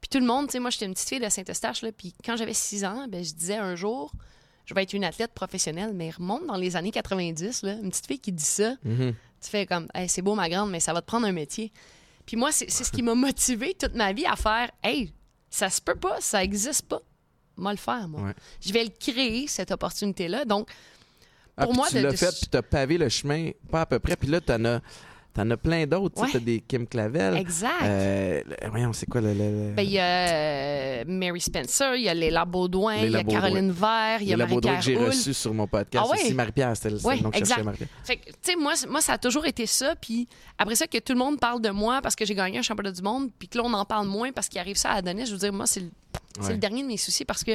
[0.07, 2.13] Puis tout le monde, tu sais, moi, j'étais une petite fille de Saint-Eustache, là, puis
[2.23, 4.11] quand j'avais 6 ans, ben, je disais un jour,
[4.65, 8.05] je vais être une athlète professionnelle, mais remonte dans les années 90, là, une petite
[8.05, 9.15] fille qui dit ça, Mhm.
[9.41, 11.71] tu fais comme, Hey, c'est beau, ma grande, mais ça va te prendre un métier.
[12.27, 15.11] Puis moi, c'est c'est ce qui m'a motivé toute ma vie à faire, hey,
[15.49, 17.01] ça se peut pas, ça existe pas.
[17.57, 18.21] Moi, le faire, moi.
[18.21, 18.33] Ouais.
[18.61, 20.45] Je vais le créer, cette opportunité-là.
[20.45, 20.69] Donc,
[21.57, 23.79] Ah, Pour moi, tu de- l'as de- fait, puis tu as pavé le chemin, pas
[23.81, 24.17] à peu près.
[24.17, 24.81] Puis là, tu en as,
[25.35, 26.15] t'en as plein d'autres.
[26.15, 26.35] Tu Ouais.
[26.35, 27.35] as des Kim Clavel.
[27.35, 27.83] exact.
[27.83, 29.33] Euh, voyons, c'est quoi le.
[29.33, 33.15] le- Ben, il y a euh, Mary Spencer, il y a Léla Baudouin, il y
[33.15, 35.07] a Caroline Vert, il y a Baudouin que j'ai Marie-Pierre Houle.
[35.07, 36.05] reçu sur mon podcast.
[36.07, 36.23] Ah ouais?
[36.23, 37.63] aussi, Marie-Pierre, c'était le Ouais, exact.
[37.63, 37.89] Marie-Pierre.
[38.03, 39.95] Fait que, tu sais, moi, moi, ça a toujours été ça.
[39.99, 42.61] Puis après ça, que tout le monde parle de moi parce que j'ai gagné un
[42.63, 44.95] championnat du monde, puis que là, on en parle moins parce qu'il arrive ça à
[44.95, 45.25] Adonis.
[45.25, 47.51] Je veux dire, moi, c'est le dernier de mes soucis parce que,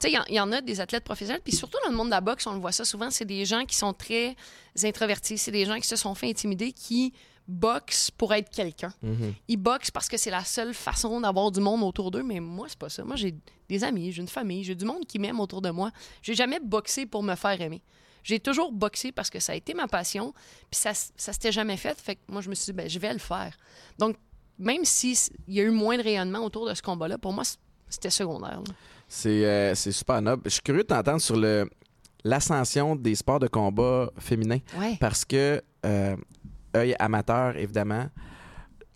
[0.00, 1.90] tu sais, il y en- il y, en a des athlètes professionnels, puis surtout dans
[1.90, 3.92] le monde de la boxe, on le voit ça souvent, c'est des gens qui sont
[3.92, 4.36] très
[4.82, 7.12] introvertis, c'est des gens qui se sont fait intimider, qui
[7.46, 8.92] boxent pour être quelqu'un.
[9.02, 9.34] Mhm.
[9.48, 12.66] Ils boxent parce que c'est la seule façon d'avoir du monde autour d'eux, mais moi,
[12.68, 13.04] c'est pas ça.
[13.04, 13.34] Moi, j'ai
[13.68, 15.90] des amis, j'ai une famille, j'ai du monde qui m'aime autour de moi.
[16.22, 17.82] J'ai jamais boxé pour me faire aimer.
[18.22, 20.34] J'ai toujours boxé parce que ça a été ma passion,
[20.70, 21.98] puis ça, ça s'était jamais fait.
[21.98, 23.56] Fait que moi, je me suis dit, ben, je vais le faire.
[23.98, 24.16] Donc,
[24.58, 25.16] même s'il
[25.48, 27.44] y a eu moins de rayonnement autour de ce combat-là, pour moi,
[27.88, 28.58] c'était secondaire.
[28.60, 28.74] là.
[29.08, 30.42] C'est euh, c'est super noble.
[30.44, 31.68] Je suis curieux de t'entendre sur le
[32.24, 34.96] l'ascension des sports de combat féminins Ouais.
[35.00, 36.16] parce que euh,
[36.76, 38.06] œil amateur évidemment,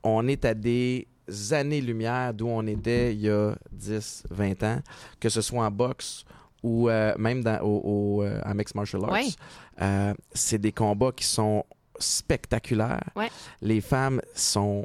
[0.03, 1.07] on est à des
[1.53, 4.81] années-lumière d'où on était il y a 10, 20 ans,
[5.21, 6.25] que ce soit en boxe
[6.63, 9.13] ou euh, même dans, au, au, en mixed martial arts.
[9.13, 10.15] Ouais.
[10.35, 11.65] C'est des combats qui sont
[11.99, 13.05] spectaculaires.
[13.17, 13.31] Ouais.
[13.61, 14.85] Les femmes sont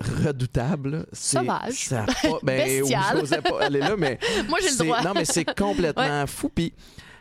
[0.00, 1.06] redoutables.
[1.12, 1.74] C'est- Sauvages.
[1.74, 2.82] ça pas- ben,
[3.14, 5.02] j'osais pas aller là, mais Moi, j'ai le droit.
[5.02, 6.48] Non, mais c'est complètement fou.
[6.48, 6.72] Puis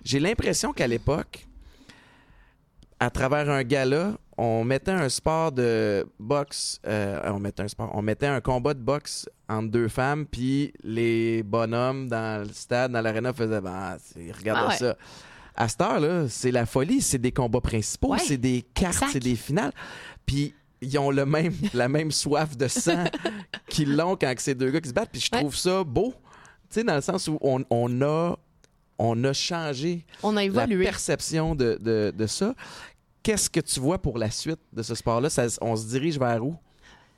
[0.03, 1.45] j'ai l'impression qu'à l'époque,
[2.99, 7.89] à travers un gala, on mettait un sport de boxe, euh, on mettait un sport,
[7.93, 12.91] on mettait un combat de boxe entre deux femmes, puis les bonhommes dans le stade,
[12.91, 13.97] dans l'aréna faisaient, ben,
[14.37, 14.77] regardez Ah ouais.
[14.77, 14.97] ça.
[15.55, 19.19] À cette heure-là, c'est la folie, c'est des combats principaux, Ouais, c'est des cartes, c'est
[19.19, 19.73] des finales.
[20.25, 23.03] Puis ils ont le même, la même soif de sang
[23.69, 25.11] qu'ils l'ont quand c'est deux gars qui se battent.
[25.11, 25.39] Puis je Ouais.
[25.41, 26.13] trouve ça beau,
[26.69, 28.37] tu sais, dans le sens où on, on a,
[28.97, 32.53] on a changé On a la perception de, de, de ça.
[33.23, 35.29] Qu'est-ce que tu vois pour la suite de ce sport-là?
[35.61, 36.55] On se dirige vers où?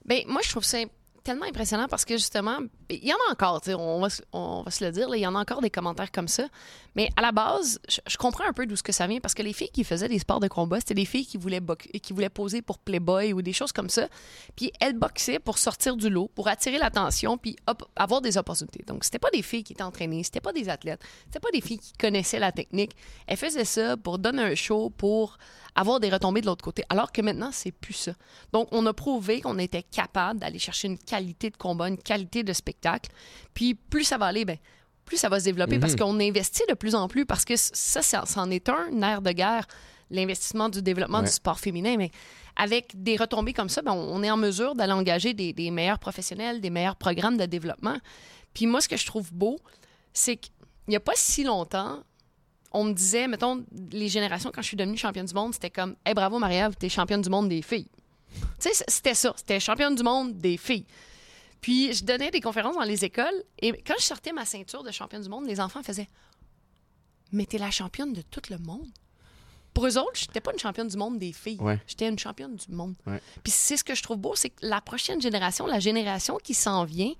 [0.05, 0.79] Ben, moi, je trouve ça
[1.23, 2.57] tellement impressionnant parce que justement,
[2.89, 5.35] il y en a encore, on va, on va se le dire, il y en
[5.35, 6.47] a encore des commentaires comme ça.
[6.95, 9.43] Mais à la base, je, comprends un peu d'où ce que ça vient parce que
[9.43, 11.61] les filles qui faisaient des sports de combat, c'était des filles qui voulaient,
[12.01, 14.07] qui voulaient poser pour Playboy ou des choses comme ça.
[14.55, 17.55] Puis elles boxaient pour sortir du lot, pour attirer l'attention, puis
[17.95, 18.83] avoir des opportunités.
[18.85, 21.61] Donc, c'était pas des filles qui étaient entraînées, c'était pas des athlètes, c'était pas des
[21.61, 22.91] filles qui connaissaient la technique.
[23.27, 25.37] Elles faisaient ça pour donner un show, pour
[25.75, 26.83] avoir des retombées de l'autre côté.
[26.89, 28.13] Alors que maintenant, c'est plus ça.
[28.51, 32.43] Donc, on a prouvé qu'on était capable d'aller chercher une qualité de combat, une qualité
[32.43, 33.11] de spectacle.
[33.53, 34.57] Puis, plus ça va aller, ben,
[35.05, 38.01] plus ça va se développer parce qu'on investit de plus en plus parce que ça,
[38.01, 39.65] ça, c'en est un nerf de guerre,
[40.09, 41.25] l'investissement du développement Ouais.
[41.25, 41.95] du sport féminin.
[41.97, 42.11] Mais
[42.55, 45.99] avec des retombées comme ça, ben, on est en mesure d'aller engager des, des meilleurs
[45.99, 47.97] professionnels, des meilleurs programmes de développement.
[48.53, 49.57] Puis moi, ce que je trouve beau,
[50.13, 50.53] c'est qu'il
[50.87, 51.99] n'y a pas si longtemps,
[52.73, 55.95] on me disait, mettons, les générations, quand je suis devenue championne du monde, c'était comme,
[56.05, 57.87] hey, bravo, Marie-Ève, t'es championne du monde des filles.
[58.59, 59.33] Tu sais, c'était ça.
[59.37, 60.85] C'était championne du monde des filles.
[61.61, 64.91] Puis je donnais des conférences dans les écoles et quand je sortais ma ceinture de
[64.91, 66.07] championne du monde, les enfants faisaient
[67.31, 68.87] Mais t'es la championne de tout le monde.
[69.73, 71.59] Pour eux autres, j'étais pas une championne du monde des filles.
[71.61, 71.79] Ouais.
[71.87, 72.95] J'étais une championne du monde.
[73.05, 73.21] Ouais.
[73.43, 76.53] Puis c'est ce que je trouve beau, c'est que la prochaine génération, la génération qui
[76.53, 77.13] s'en vient,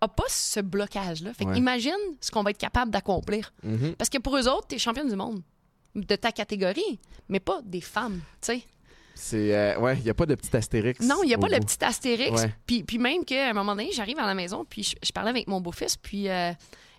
[0.00, 1.34] a pas ce blocage-là.
[1.34, 1.58] Fait Ouais.
[1.58, 3.52] imagine ce qu'on va être capable d'accomplir.
[3.64, 3.96] Mhm.
[3.96, 5.42] Parce que pour eux autres, t'es championne du monde
[5.96, 8.62] de ta catégorie, mais pas des femmes, tu sais.
[9.20, 11.00] C'est, euh, ouais, il n'y a pas de petit astérix.
[11.00, 11.66] Non, il n'y a pas bout.
[11.66, 12.40] petit astérix.
[12.40, 12.54] Ouais.
[12.64, 15.28] Puis, puis même qu'à un moment donné, j'arrive à la maison, puis je, je parlais
[15.28, 16.52] avec mon beau-fils, puis euh,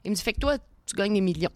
[0.04, 1.50] il me dit Fait que toi, tu gagnes des millions.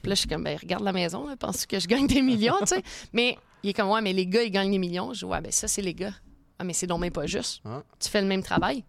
[0.00, 2.22] Puis là, je suis comme ben, Regarde la maison, là, penses-tu que je gagne des
[2.22, 5.12] millions, tu sais Mais il est comme Ouais, mais les gars, ils gagnent des millions.
[5.12, 6.14] Je dis Ouais, ben ça, c'est les gars.
[6.58, 7.60] Ah, mais c'est donc même pas juste.
[7.66, 7.82] Ah.
[8.00, 8.84] Tu fais le même travail?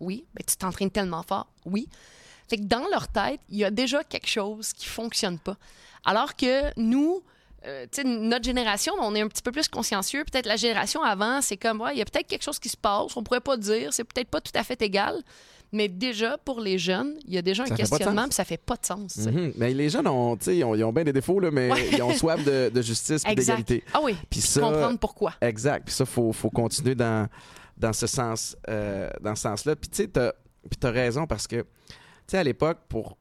[0.00, 0.24] Oui.
[0.34, 1.48] Ben, tu t'entraînes tellement fort?
[1.64, 1.88] Oui.
[2.48, 5.56] Fait que dans leur tête, il y a déjà quelque chose qui fonctionne pas.
[6.04, 7.22] Alors que nous,
[7.66, 10.24] euh, notre génération, on est un petit peu plus consciencieux.
[10.30, 12.76] Peut-être la génération avant, c'est comme, ouais, il y a peut-être quelque chose qui se
[12.76, 15.22] passe, on pourrait pas dire, c'est peut-être pas tout à fait égal.
[15.72, 18.28] Mais déjà, pour les jeunes, il y a déjà un Ça questionnement, sens.
[18.30, 19.16] puis ça fait pas de sens.
[19.18, 19.52] Mhm.
[19.56, 21.90] Mais les jeunes ont, ils ont, ils ont bien des défauts, là, mais Ouais.
[21.92, 23.56] ils ont soif de, de justice et Exact.
[23.58, 23.84] d'égalité.
[23.94, 25.34] Ah oui, Puis ça- comprendre pourquoi.
[25.40, 25.84] Exact.
[25.84, 27.28] Puis ça, faut, faut continuer dans,
[27.76, 29.76] dans ce sens, euh, dans ce sens-là.
[29.76, 31.66] Puis tu sais, t'as raison parce que, tu
[32.26, 33.16] sais, à l'époque, pour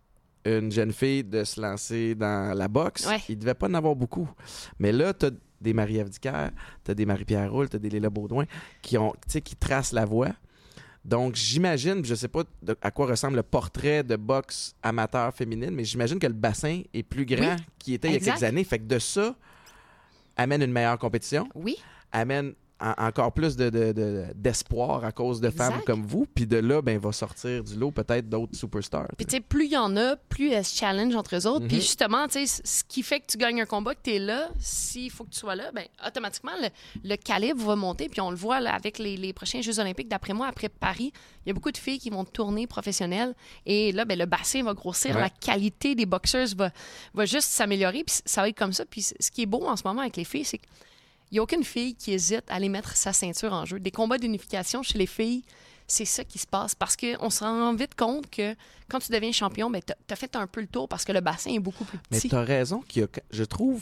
[0.57, 3.19] une jeune fille de se lancer dans la boxe, Ouais.
[3.29, 4.29] il devait pas en avoir beaucoup.
[4.79, 5.29] Mais là, t'as
[5.61, 6.49] des Marie-Ève Dicker,
[6.83, 8.45] t'as des Marie-Pierre Roule, t'as des Léla Baudouin
[8.81, 10.29] qui ont, tu sais, qui tracent la voie.
[11.05, 15.71] Donc, j'imagine, je sais pas de- à quoi ressemble le portrait de boxe amateur féminine,
[15.71, 18.43] mais j'imagine que le bassin est plus grand Oui, qu'il était il y a quelques
[18.43, 18.63] années.
[18.63, 19.35] Fait que de ça,
[20.37, 21.77] amène une meilleure compétition Oui,
[22.11, 25.71] amène en- encore plus de, de- de- d'espoir à cause de Exact.
[25.71, 26.25] femmes comme vous.
[26.33, 29.07] Puis de là, ben, va sortir du lot peut-être d'autres superstars.
[29.17, 31.61] Puis, tu sais, plus il y en a, plus elles se challenge entre eux autres.
[31.63, 31.67] Mhm.
[31.67, 34.19] Puis, justement, tu sais, ce qui fait que tu gagnes un combat, que tu es
[34.19, 36.69] là, s'il faut que tu sois là, ben automatiquement, le,
[37.09, 38.09] le calibre va monter.
[38.09, 40.07] Puis, on le voit là, avec les, les prochains Jeux Olympiques.
[40.07, 41.11] D'après moi, après Paris,
[41.45, 43.33] il y a beaucoup de filles qui vont tourner professionnelles.
[43.65, 45.15] Et là, ben, le bassin va grossir.
[45.15, 45.21] Ouais.
[45.21, 46.71] La qualité des boxeuses va,
[47.13, 48.03] va juste s'améliorer.
[48.05, 48.85] Puis, ça va être comme ça.
[48.85, 50.61] Puis, ce qui est beau en ce moment avec les filles, c'est
[51.29, 53.79] qu'il n'y a aucune fille qui hésite à aller mettre sa ceinture en jeu.
[53.79, 55.43] Des combats d'unification chez les filles,
[55.87, 56.75] c'est ça qui se passe.
[56.75, 58.55] Parce qu'on se rend vite compte que
[58.89, 61.21] quand tu deviens champion, ben, tu as fait un peu le tour parce que le
[61.21, 62.29] bassin est beaucoup plus Mais petit.
[62.29, 63.81] tu as raison qu'il y a, je trouve,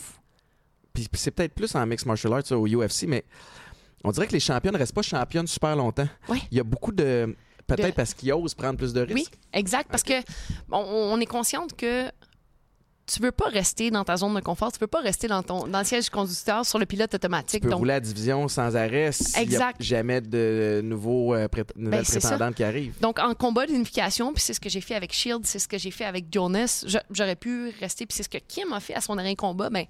[0.94, 3.26] puis c'est peut-être plus en mixed martial arts, au UFC, mais
[4.04, 6.08] on dirait que les championnes ne restent pas championnes super longtemps.
[6.30, 6.40] Ouais.
[6.52, 7.36] Il y a beaucoup de.
[7.66, 9.34] Peut-être De- parce qu'ils osent prendre plus de risques.
[9.34, 9.90] Oui, exact.
[9.92, 10.14] Parce que
[10.70, 12.10] bon, on est consciente que
[13.08, 15.66] tu veux pas rester dans ta zone de confort, tu veux pas rester dans, ton,
[15.66, 17.64] dans le siège du conducteur sur le pilote Tu automatique.
[17.64, 19.82] peux Donc, rouler à division sans arrêt a Exact.
[19.82, 23.00] jamais de nouveaux, euh, prét- nouvelles Ben, prétendantes qui arrivent.
[23.00, 25.78] Donc, en combat d'unification, puis c'est ce que j'ai fait avec Shield, c'est ce que
[25.78, 29.02] j'ai fait avec Jonas, j'aurais pu rester, puis c'est ce que Kim a fait à
[29.02, 29.86] son dernier combat, ben,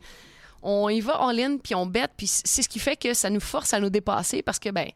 [0.62, 3.30] on y va en ligne, puis on bête, puis c'est ce qui fait que ça
[3.30, 4.88] nous force à nous dépasser parce que, ben,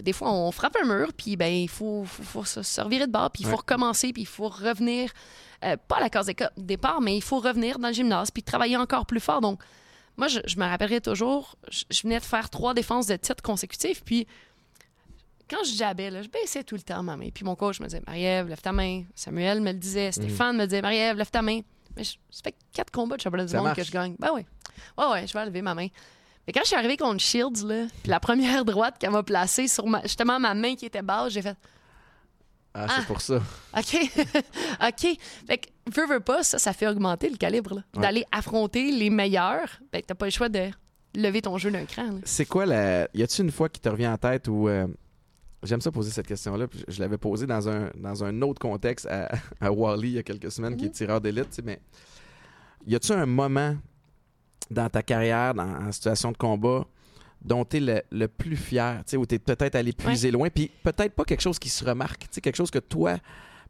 [0.00, 3.06] des fois, on frappe un mur, puis ben, il faut, faut, faut se se revirer
[3.06, 3.56] de bord, puis il faut Ouais.
[3.58, 5.10] recommencer, puis il faut revenir,
[5.64, 8.76] euh, pas à la case départ, mais il faut revenir dans le gymnase, puis travailler
[8.76, 9.40] encore plus fort.
[9.40, 9.60] Donc,
[10.16, 13.42] moi, je, je me rappellerai toujours, je, je venais de faire trois défenses de titre
[13.42, 14.26] consécutives, puis
[15.48, 17.28] quand je jabais, là, je baissais tout le temps ma main.
[17.32, 19.04] Puis mon coach me disait Marie-Ève, lève ta main.
[19.14, 20.10] Samuel me le disait.
[20.10, 21.60] Stéphane me disait Marie-Ève, lève ta main.
[21.96, 23.76] Mais je- ça fait quatre combats de championnat du monde marche.
[23.76, 24.16] que je gagne.
[24.18, 24.44] Ben oui.
[24.98, 25.86] Ouais, ouais, je vais lever ma main.
[26.48, 29.68] Et quand je suis arrivée contre Shields, là, puis la première droite qu'elle m'a placée
[29.68, 31.56] sur ma, justement ma main qui était basse, j'ai fait
[32.78, 33.04] Ah, c'est Ah.
[33.06, 33.36] pour ça.
[33.76, 33.96] OK.
[34.88, 35.18] OK.
[35.46, 37.76] Fait que, veux, veux pas, ça, ça fait augmenter le calibre.
[37.94, 38.02] Ouais.
[38.02, 40.68] D'aller affronter les meilleurs, ben, t'as pas le choix de
[41.14, 42.18] lever ton jeu d'un cran.
[42.24, 43.08] C'est quoi la.
[43.14, 44.68] Y a-tu une fois qui te revient en tête où.
[44.68, 44.86] euh,
[45.62, 46.68] J'aime ça poser cette question-là.
[46.68, 50.18] puis Je, l'avais posée dans un, dans un autre contexte à, à Wally il y
[50.18, 51.48] a quelques semaines, qui est tireur d'élite.
[51.48, 51.80] tu sais, Mais
[52.86, 53.74] y a-tu un moment
[54.70, 56.84] dans ta carrière, dans, en situation de combat,
[57.42, 60.30] dont tu es le, le plus fier, tu sais, où tu es peut-être allé puiser
[60.30, 63.16] loin, puis peut-être pas quelque chose qui se remarque, tu sais, quelque chose que toi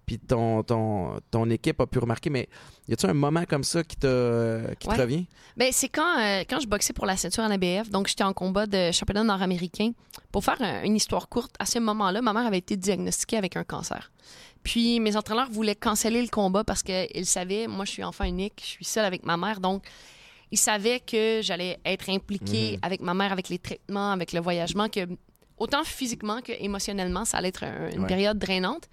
[0.06, 2.48] puis ton, ton, ton équipe a pu remarquer, mais
[2.86, 4.94] y a-tu un moment comme ça qui, t'a- qui Ouais.
[4.94, 5.26] te revient?
[5.56, 8.32] Ben, c'est quand, euh, quand je boxais pour la ceinture en ABF, donc j'étais en
[8.32, 9.90] combat de championnat nord-américain.
[10.30, 13.56] Pour faire un- une histoire courte, à ce moment-là, ma mère avait été diagnostiquée avec
[13.56, 14.12] un cancer.
[14.62, 18.60] Puis mes entraîneurs voulaient canceller le combat parce qu'ils savaient, moi je suis enfant unique,
[18.62, 19.82] je suis seule avec ma mère, donc
[20.50, 22.78] ils savaient que j'allais être impliquée Mhm.
[22.82, 25.00] avec ma mère, avec les traitements, avec le voyagement, que
[25.58, 28.06] autant physiquement que émotionnellement, ça allait être un- une Ouais.
[28.06, 28.88] période drainante.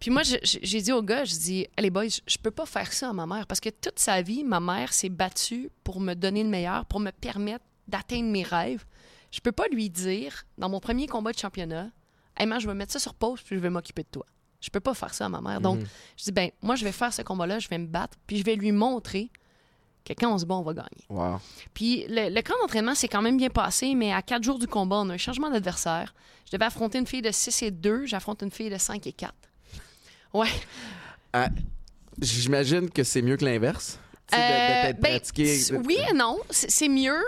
[0.00, 2.92] Puis moi, j'ai dit aux gars, je dis, allez boys, je- je peux pas faire
[2.92, 6.12] ça à ma mère parce que toute sa vie, ma mère s'est battue pour me
[6.14, 8.84] donner le meilleur, pour me permettre d'atteindre mes rêves.
[9.30, 11.88] Je peux pas lui dire, dans mon premier combat de championnat,
[12.36, 14.26] hey, man, je vais mettre ça sur pause puis je vais m'occuper de toi.
[14.60, 15.60] Je peux pas faire ça à ma mère.
[15.60, 15.86] Donc, Mhm.
[16.18, 18.44] je dis, ben, moi, je vais faire ce combat-là, je vais me battre, puis je
[18.44, 19.30] vais lui montrer
[20.04, 21.04] que quand on se bat, on va gagner.
[21.08, 21.40] Wow.
[21.72, 24.66] Puis le, le camp d'entraînement s'est quand même bien passé, mais à quatre jours du
[24.66, 26.14] combat, on a un changement d'adversaire.
[26.46, 29.12] Je devais affronter une fille de 6 et 2, j'affronte une fille de 5 et
[29.12, 29.32] 4.
[30.34, 30.48] Ouais.
[31.32, 31.48] Ah,
[32.20, 33.98] J'imagine que c'est mieux que l'inverse?
[34.30, 35.52] De- de, Euh, ben, pratiqué.
[35.54, 36.38] s- oui et non.
[36.50, 37.20] C'est mieux.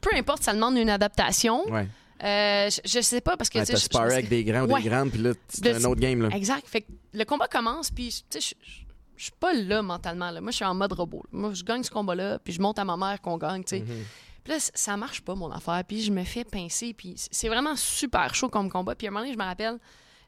[0.00, 1.68] Peu importe, ça demande une adaptation.
[1.70, 1.86] Ouais.
[2.24, 4.82] Euh, je, je sais pas parce que Ouais, tu sais, avec des grands ou Ouais.
[4.82, 6.22] des grandes, puis là, c'est un autre game.
[6.22, 6.34] Là.
[6.34, 6.66] Exact.
[6.66, 8.82] Fait que le combat commence, puis tu sais, je-
[9.18, 10.30] je suis pas là mentalement.
[10.30, 10.40] Là.
[10.40, 11.24] Moi, je suis en mode robot.
[11.32, 13.80] Moi, je gagne ce combat-là, puis je monte à ma mère qu'on gagne, tu sais.
[13.80, 14.04] Mhm.
[14.44, 15.82] Puis là, ça marche pas, mon affaire.
[15.86, 16.94] Puis je me fais pincer.
[16.94, 18.94] Puis c'est vraiment super chaud comme combat.
[18.94, 19.78] Puis à un moment donné, je me rappelle,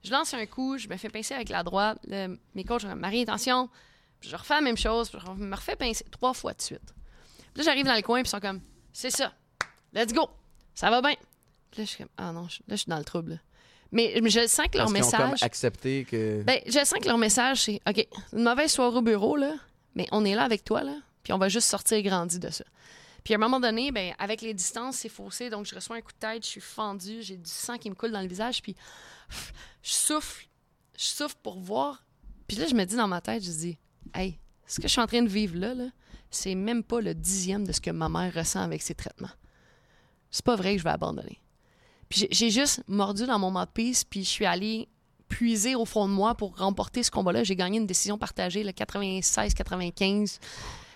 [0.03, 1.99] je lance un coup, je me fais pincer avec la droite.
[2.55, 3.71] Mes coachs, Marie, attention.
[4.19, 5.09] Puis je refais la même chose.
[5.09, 6.93] Puis je me refais pincer trois fois de suite.
[7.55, 8.61] Puis là, j'arrive dans le coin, puis ils sont comme,
[8.93, 9.33] c'est ça.
[9.93, 10.29] Let's go.
[10.75, 11.15] Ça va bien.
[11.71, 13.41] Puis là, je suis comme, ah non, là, je suis dans le trouble.
[13.93, 15.43] Mais, je sens que leur Parce qu'ils ont comme message.
[15.43, 16.43] accepté que.
[16.43, 19.55] Ben, je sens que leur message, c'est OK, une mauvaise soirée au bureau, là,
[19.95, 22.65] mais on est là avec toi, là, puis on va juste sortir grandi de ça.
[23.25, 26.01] Puis à un moment donné, ben, avec les distances, c'est faussé, donc je reçois un
[26.01, 28.63] coup de tête, je suis fendue, j'ai du sang qui me coule dans le visage,
[28.63, 28.75] puis
[29.83, 30.47] je souffle,
[30.97, 32.05] je souffle pour voir.
[32.47, 33.79] Puis là, je me dis dans ma tête, je dis,
[34.15, 35.87] hey, ce que je suis en train de vivre là, là
[36.31, 39.31] c'est même pas le dixième de ce que ma mère ressent avec ses traitements.
[40.31, 41.41] C'est pas vrai que je vais abandonner.
[42.11, 44.89] J'ai juste mordu dans mon mouthpiece, puis je suis allée
[45.29, 47.45] puiser au fond de moi pour remporter ce combat-là.
[47.45, 50.39] J'ai gagné une décision partagée, le 96-95.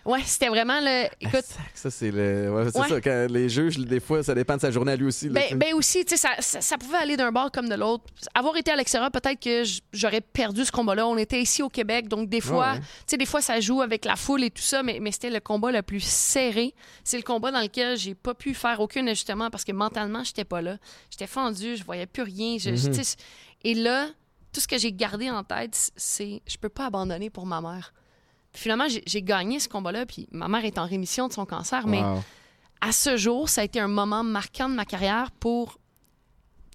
[0.05, 1.07] Ouais, c'était vraiment le.
[1.21, 2.53] Écoute, Sac, Ça, c'est le.
[2.53, 2.89] ouais, c'est Ouais.
[2.89, 5.29] ça, quand les juges, des fois, ça dépend de sa journée à lui aussi.
[5.29, 7.75] là, ben, ben aussi, tu sais, ça, ça, ça pouvait aller d'un bord comme de
[7.75, 8.05] l'autre.
[8.35, 9.63] Avoir été à l'extérieur, peut-être que
[9.93, 11.07] j'aurais perdu ce combat-là.
[11.07, 13.81] On était ici au Québec, donc des fois, Ouais, tu sais, des fois, ça joue
[13.81, 16.75] avec la foule et tout ça, mais, mais c'était le combat le plus serré.
[17.03, 20.45] C'est le combat dans lequel j'ai pas pu faire aucun ajustement parce que mentalement, j'étais
[20.45, 20.77] pas là.
[21.11, 22.57] J'étais fendue, je voyais plus rien.
[22.59, 22.93] je- Mhm.
[23.03, 23.17] sais,
[23.65, 24.09] Et là,
[24.53, 27.95] tout ce que j'ai gardé en tête, c'est je peux pas abandonner pour ma mère.
[28.55, 32.03] Finalement, j'ai gagné ce combat-là, puis ma mère est en rémission de son cancer, mais
[32.81, 35.79] à ce jour, ça a été un moment marquant de ma carrière pour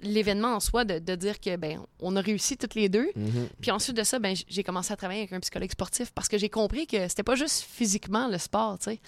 [0.01, 3.09] l'événement en soi, de, de dire que ben on a réussi toutes les deux.
[3.15, 3.49] Mhm.
[3.61, 6.37] Puis ensuite de ça, ben j'ai commencé à travailler avec un psychologue sportif parce que
[6.37, 8.99] j'ai compris que c'était pas juste physiquement le sport, tu sais.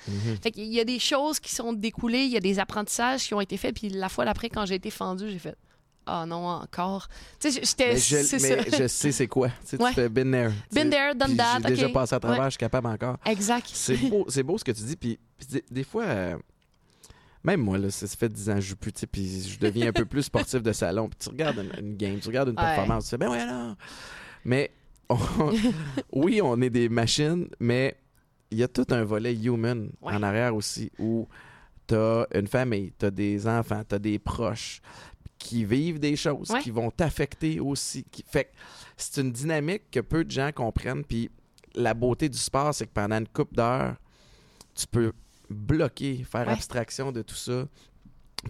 [0.42, 3.34] Fait qu'il y a des choses qui sont découlées, il y a des apprentissages qui
[3.34, 5.58] ont été faits, puis la fois d'après, quand j'ai été fendue, j'ai fait
[6.06, 7.08] ah non encore.
[7.40, 9.50] Tu sais, j'étais Mais, je, mais sais c'est quoi.
[9.50, 10.52] Tu sais, tu fais been there.
[10.72, 11.60] Been there, done that.
[11.64, 12.46] J'ai déjà passé à travers, Ouais.
[12.46, 13.18] je suis capable encore.
[13.26, 13.70] Exact.
[13.72, 14.96] C'est beau, beau ce que tu dis.
[14.96, 16.38] Puis, puis des, fois, euh,
[17.44, 19.60] même moi, là, ça, fait 10 ans que je joue plus, tu sais, puis je
[19.60, 21.08] deviens un peu plus sportif de salon.
[21.10, 22.64] Puis tu regardes une, une game, tu regardes une Ouais.
[22.66, 23.76] performance, tu fais, ben ouais, alors.
[24.46, 24.72] Mais
[25.10, 25.18] on-
[26.14, 27.96] oui, on est des machines, mais
[28.50, 31.28] il y a tout un volet human en arrière aussi où
[31.88, 34.82] tu as une famille, tu as des enfants, tu as des proches
[35.44, 36.60] qui vivent des choses, Ouais.
[36.62, 38.04] qui vont t'affecter aussi.
[38.12, 38.24] Qui...
[38.28, 38.52] Fait
[38.98, 41.04] c'est une dynamique que peu de gens comprennent.
[41.04, 41.30] Puis
[41.76, 43.96] la beauté du sport, c'est que pendant une coupe d'heures,
[44.76, 45.12] tu peux
[45.50, 46.54] bloquer, faire Ouais.
[46.54, 47.66] abstraction de tout ça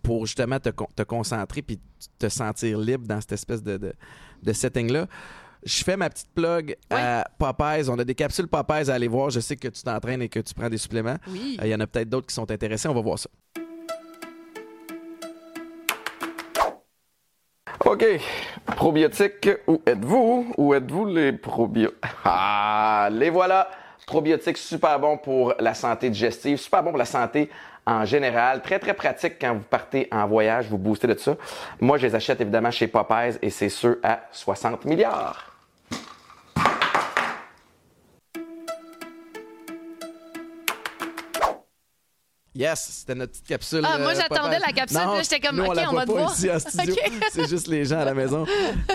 [0.03, 1.79] pour justement te, te concentrer puis
[2.19, 3.93] te sentir libre dans cette espèce de, de,
[4.43, 5.07] de setting-là.
[5.63, 7.87] Je fais ma petite plug à Popeyes.
[7.89, 9.29] On a des capsules Popeyes à aller voir.
[9.29, 11.17] Je sais que tu t'entraînes et que tu prends des suppléments.
[11.27, 11.57] Oui.
[11.61, 12.87] Euh, Il y en a peut-être d'autres qui sont intéressés.
[12.87, 13.29] On va voir ça.
[17.91, 18.05] OK.
[18.77, 20.53] Probiotiques, où êtes-vous?
[20.57, 21.97] Où êtes-vous les probiotiques?
[22.23, 23.69] Ah, les voilà.
[24.07, 27.49] Probiotiques super bons pour la santé digestive, super bons pour la santé
[27.85, 28.61] en général.
[28.61, 31.35] Très, très pratique quand vous partez en voyage, vous boostez de ça.
[31.81, 35.50] Moi, je les achète évidemment chez Popeyes et c'est ceux à 60 milliards.
[42.53, 43.81] Yes, c'était notre petite capsule.
[43.85, 46.05] Ah, moi, euh, j'attendais la capsule, j'étais comme, nous, on OK, la on voit va
[46.05, 46.33] te voir.
[46.33, 46.95] ici en studio.
[46.95, 47.11] OK.
[47.31, 48.45] C'est juste les gens à la maison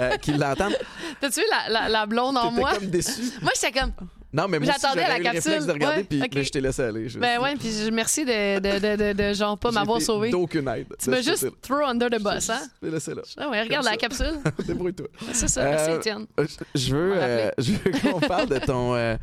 [0.00, 0.76] euh, qui l'entendent.
[1.20, 2.74] T'as-tu vu la, la, la blonde en moi?
[2.74, 3.22] comme déçu.
[3.40, 3.92] Moi, j'étais comme,
[4.30, 5.42] Non, mais moi J'attendais la eu le capsule.
[5.52, 6.28] réflexe de regarder, puis ok.
[6.34, 7.08] mais je t'ai laissé aller.
[7.08, 10.28] Je- ben ouais, puis je- merci de, de, de, de, de genre pas m'avoir sauvé.
[10.28, 10.88] D'aucune aide.
[11.02, 12.60] Tu m'as juste throw under the bus, hein?
[12.82, 13.22] Je t'ai laissé là.
[13.38, 14.34] Ah ouais, regarde Comme la capsule.
[14.66, 15.06] Débrouille-toi.
[15.32, 16.26] C'est ça, merci Euh, Étienne.
[16.74, 19.16] Je- veux, On va euh, je veux qu'on parle de ton euh,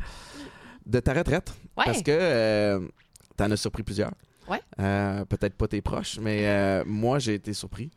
[0.86, 1.84] de ta retraite Ouais.
[1.86, 2.80] parce que
[3.36, 4.12] t'en as surpris plusieurs.
[4.48, 4.60] Ouais.
[4.78, 7.90] Euh, Peut-être pas tes proches, mais euh, moi j'ai été surpris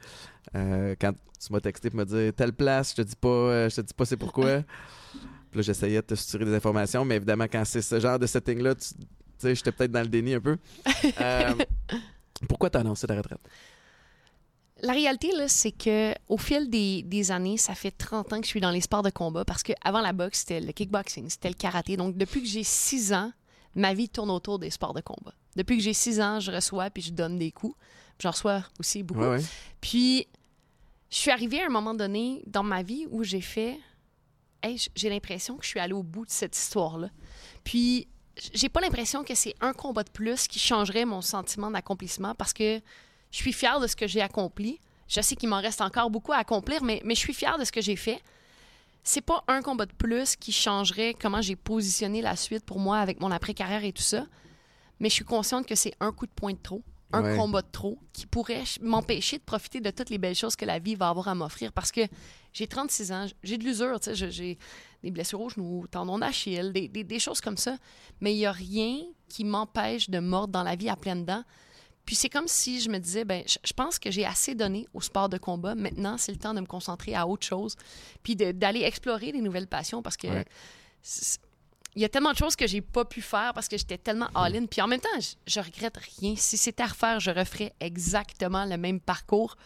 [0.55, 3.75] Euh, quand tu m'as texté pour me dire telle place, je te dis pas, je
[3.75, 4.61] te dis pas c'est pourquoi.
[5.51, 8.25] Puis là j'essayais de te suturer des informations, mais évidemment quand c'est ce genre de
[8.27, 8.85] setting là, tu
[9.39, 10.57] sais, j'étais peut-être dans le déni un peu.
[12.47, 13.39] Pourquoi t'as annoncé ta retraite?
[14.81, 18.45] La réalité, là, c'est que au fil des, des années, ça fait 30 ans que
[18.45, 21.29] je suis dans les sports de combat parce que avant la boxe, c'était le kickboxing,
[21.29, 21.97] c'était le karaté.
[21.97, 23.31] Donc, depuis que j'ai 6 ans,
[23.77, 25.33] ma vie tourne autour des sports de combat.
[25.55, 27.75] Depuis que j'ai 6 ans, je reçois puis je donne des coups.
[28.19, 29.21] J'en reçois aussi beaucoup.
[29.21, 29.43] Ouais, ouais.
[29.79, 30.27] Puis,
[31.09, 33.79] je suis arrivée à un moment donné dans ma vie où j'ai fait
[34.63, 37.09] Hey, j'ai l'impression que je suis allée au bout de cette histoire-là.
[37.63, 38.07] Puis,
[38.55, 42.53] j'ai pas l'impression que c'est un combat de plus qui changerait mon sentiment d'accomplissement parce
[42.53, 42.81] que
[43.29, 44.79] je suis fière de ce que j'ai accompli.
[45.07, 47.65] Je sais qu'il m'en reste encore beaucoup à accomplir, mais, mais je suis fière de
[47.65, 48.19] ce que j'ai fait.
[49.09, 52.97] C'est pas un combat de plus qui changerait comment j'ai positionné la suite pour moi
[52.99, 54.25] avec mon après-carrière et tout ça.
[54.99, 57.37] Mais je suis consciente que c'est un coup de poing de trop, un Ouais.
[57.37, 60.65] combat de trop qui pourrait ch- m'empêcher de profiter de toutes les belles choses que
[60.65, 62.01] la vie va avoir à m'offrir parce que
[62.51, 64.57] j'ai 36 ans, j'ai de l'usure, tu sais, je- j'ai
[65.01, 67.77] des blessures au genou, tendon d'Achille, des, des- des choses comme ça.
[68.19, 68.97] Mais il n'y a rien
[69.29, 71.43] qui m'empêche de mordre dans la vie à pleines dents.
[72.07, 75.01] Puis c'est comme si je me disais, ben, je, pense que j'ai assez donné au
[75.01, 75.75] sport de combat.
[75.75, 77.75] Maintenant, c'est le temps de me concentrer à autre chose,
[78.23, 80.45] puis d'aller explorer des nouvelles passions parce que Ouais.
[81.95, 84.29] il y a tellement de choses que j'ai pas pu faire parce que j'étais tellement
[84.35, 84.65] all-in.
[84.67, 86.33] Puis en même temps, je, je regrette rien.
[86.37, 89.57] Si c'était à refaire, je referais exactement le même parcours.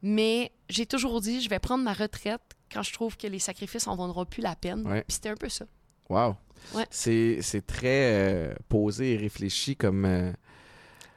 [0.00, 2.40] Mais j'ai toujours dit, je vais prendre ma retraite
[2.72, 4.86] quand je trouve que les sacrifices en vaudront plus la peine.
[4.86, 5.02] Ouais.
[5.02, 5.64] Puis c'était un peu ça.
[6.08, 6.36] Wow.
[6.74, 6.86] Ouais.
[6.90, 10.04] C'est très euh, posé et réfléchi comme.
[10.04, 10.32] euh,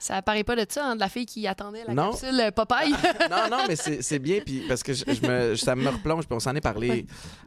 [0.04, 2.10] Ça apparaît pas de ça, hein, de la fille qui attendait la Non.
[2.10, 2.90] capsule euh, Popeye.
[3.30, 6.36] non, non, mais c'est bien, puis parce que je, je me, ça me replonge, puis
[6.36, 7.06] on s'en est parlé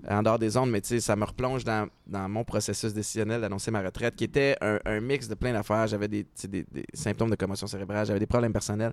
[0.08, 3.40] en dehors des ondes, mais tu sais, ça me replonge dans, dans mon processus décisionnel
[3.40, 5.88] d'annoncer ma retraite, qui était un, un mix de plein d'affaires.
[5.88, 8.92] J'avais des, des, des symptômes de commotion cérébrale, j'avais des problèmes personnels,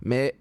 [0.00, 0.34] mais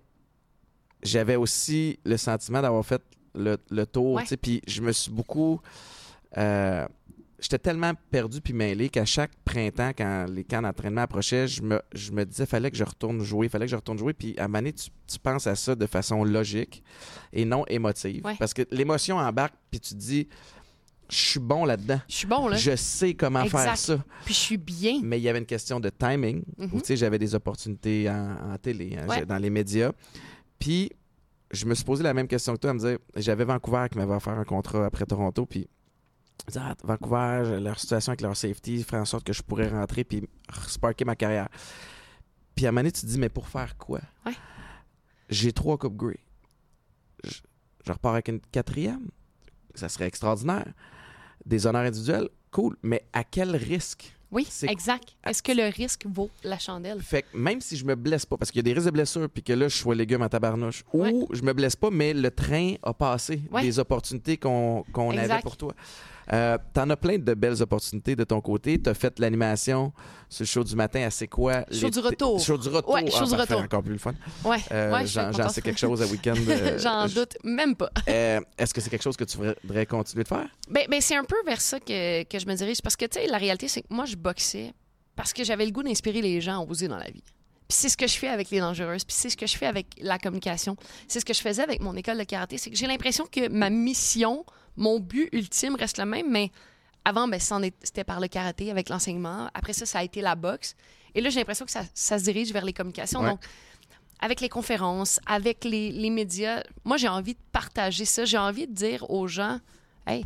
[1.01, 3.01] j'avais aussi le sentiment d'avoir fait
[3.35, 4.21] le, le tour, Ouais.
[4.23, 5.59] tu sais, puis je me suis beaucoup...
[6.37, 6.87] euh,
[7.43, 11.81] J'étais tellement perdu puis mêlé qu'à chaque printemps, quand les camps d'entraînement approchaient, je me,
[11.93, 14.13] je me disais fallait que je retourne jouer, fallait que je retourne jouer.
[14.13, 16.81] Puis à un moment donné, tu, tu penses à ça de façon logique
[17.33, 18.25] et non émotive.
[18.25, 18.35] Ouais.
[18.39, 20.27] Parce que l'émotion embarque, puis tu te dis
[21.09, 21.99] je suis bon là-dedans.
[22.07, 22.55] Je suis bon, là.
[22.55, 23.97] Je sais comment faire ça.
[24.23, 25.01] Puis je suis bien.
[25.03, 26.43] Mais il y avait une question de timing.
[26.57, 26.69] Mhm.
[26.71, 29.25] où, tu sais, j'avais des opportunités en, en télé, hein, Ouais.
[29.25, 29.91] dans les médias.
[30.59, 30.91] Puis
[31.51, 33.97] je me suis posé la même question que toi, à me dire j'avais Vancouver qui
[33.97, 35.67] m'avait offert un contrat après Toronto, puis
[36.55, 40.27] Ah, Vancouver, leur situation avec leur safety ferait en sorte que je pourrais rentrer puis
[40.67, 41.47] sparker ma carrière.
[42.55, 44.01] Puis à un moment donné, tu te dis mais pour faire quoi?
[44.25, 44.33] Ouais.
[45.29, 46.19] J'ai trois Coupe Grey.
[47.23, 47.39] Je,
[47.85, 49.07] je repars avec une quatrième.
[49.73, 50.71] Ça serait extraordinaire.
[51.45, 52.75] Des honneurs individuels, cool.
[52.83, 54.13] Mais à quel risque?
[54.29, 55.15] Oui, exact.
[55.23, 57.01] Est-ce que le risque vaut la chandelle?
[57.01, 58.91] Fait que même si je me blesse pas, parce qu'il y a des risques de
[58.91, 61.11] blessure, puis que là, je sois légume en tabarnouche, Ouais.
[61.13, 63.61] ou je me blesse pas, mais le train a passé Ouais.
[63.61, 65.73] des opportunités qu'on avait pour toi.
[66.31, 68.79] Euh, T'en as plein de belles opportunités de ton côté.
[68.81, 69.91] T'as fait l'animation
[70.29, 71.65] sur le show du matin à C'est quoi?
[71.71, 72.39] Show du retour.
[72.39, 72.93] Show du retour.
[72.93, 73.61] Ouais, show du parfait, retour.
[73.61, 74.13] encore plus le fun.
[74.45, 76.35] Ouais, Euh, ouais, J'en sais quelque chose à week-end.
[76.47, 77.89] euh, J'en je- doute même pas.
[78.07, 80.47] Est-ce que c'est quelque chose que tu voudrais continuer de faire?
[80.69, 82.81] Ben, ben, c'est un peu vers ça que, que je me dirige.
[82.81, 84.73] Parce que, tu sais, la réalité, c'est que moi, je boxais
[85.15, 87.23] parce que j'avais le goût d'inspirer les gens à oser dans la vie.
[87.67, 89.03] Puis c'est ce que je fais avec les dangereuses.
[89.05, 90.75] Puis c'est ce que je fais avec la communication.
[91.07, 92.57] C'est ce que je faisais avec mon école de karaté.
[92.57, 94.45] C'est que j'ai l'impression que ma mission,
[94.77, 96.51] mon but ultime reste le même, mais
[97.05, 99.49] avant, ben, c'était par le karaté avec l'enseignement.
[99.53, 100.75] Après ça, ça a été la boxe.
[101.15, 103.21] Et là, j'ai l'impression que ça, ça se dirige vers les communications.
[103.21, 103.29] Ouais.
[103.31, 103.41] Donc,
[104.19, 108.23] avec les conférences, avec les, les médias, moi, j'ai envie de partager ça.
[108.25, 109.59] J'ai envie de dire aux gens,
[110.07, 110.25] hey,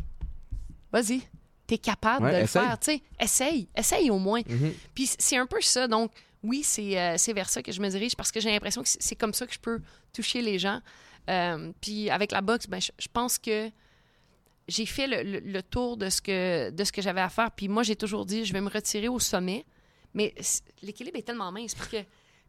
[0.92, 1.22] vas-y,
[1.66, 2.62] t'es capable Ouais, de le essaye.
[2.62, 3.00] faire.
[3.20, 4.40] Essaye, essaye au moins.
[4.48, 4.72] Mhm.
[4.94, 5.88] Puis c'est un peu ça.
[5.88, 6.12] Donc,
[6.44, 8.88] oui, c'est euh, c'est vers ça que je me dirige parce que j'ai l'impression que
[8.88, 9.80] c'est- c'est comme ça que je peux
[10.12, 10.80] toucher les gens.
[11.28, 13.68] Euh, puis avec la boxe, ben, je, je pense que
[14.68, 17.50] j'ai fait le, le- le tour de ce que, de ce que j'avais à faire.
[17.50, 19.64] Puis moi, j'ai toujours dit, je vais me retirer au sommet.
[20.14, 20.34] Mais
[20.82, 21.96] l'équilibre est tellement mince parce que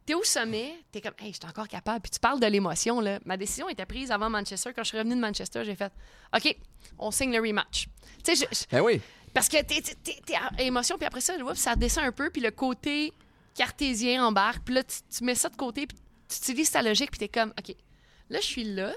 [0.06, 2.00] t'es au sommet, t'es comme, hey, je suis encore capable.
[2.02, 3.20] Puis tu parles de l'émotion, là.
[3.24, 4.72] Ma décision était prise avant Manchester.
[4.74, 5.92] Quand je suis revenue de Manchester, j'ai fait,
[6.34, 6.56] OK,
[6.98, 7.86] on signe le rematch.
[8.24, 9.00] Tu sais, je- Ben oui.
[9.34, 12.50] parce que t'es, t'es, à émotion, puis après ça, ça descend un peu, puis le
[12.50, 13.12] côté
[13.54, 15.96] cartésien embarque, puis là, tu, tu mets ça de côté, puis
[16.28, 17.74] tu utilises ta logique, puis t'es comme, OK,
[18.30, 18.92] là, je suis là,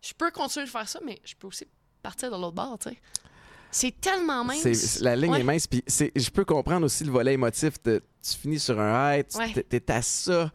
[0.00, 1.66] je peux continuer de faire ça, mais je peux aussi
[2.04, 2.96] partir de l'autre bord, tu sais.
[3.72, 5.00] C'est tellement mince.
[5.00, 5.40] La ligne Ouais.
[5.40, 5.66] est mince.
[5.66, 7.82] Puis c'est- je peux comprendre aussi le volet émotif.
[7.82, 9.52] de- tu finis sur un high, tu Ouais.
[9.68, 10.52] t'es- à ça.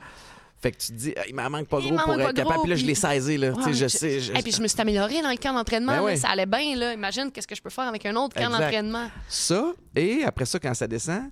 [0.62, 2.34] Fait que tu te dis, Ah, il m'en manque pas Il gros pour être pas
[2.34, 2.54] capable.
[2.56, 3.38] gros, Puis là, je l'ai saisi.
[3.38, 3.52] Là.
[3.52, 4.20] Ouais, je je- sais.
[4.22, 6.04] je- Et puis je me suis améliorée dans le camp d'entraînement.
[6.04, 6.16] Ben.
[6.18, 6.76] Ça allait bien.
[6.78, 6.94] Là.
[6.94, 9.10] Imagine qu'est-ce que je peux faire avec un autre camp d'entraînement.
[9.28, 11.24] Ça, et après ça, quand ça descend,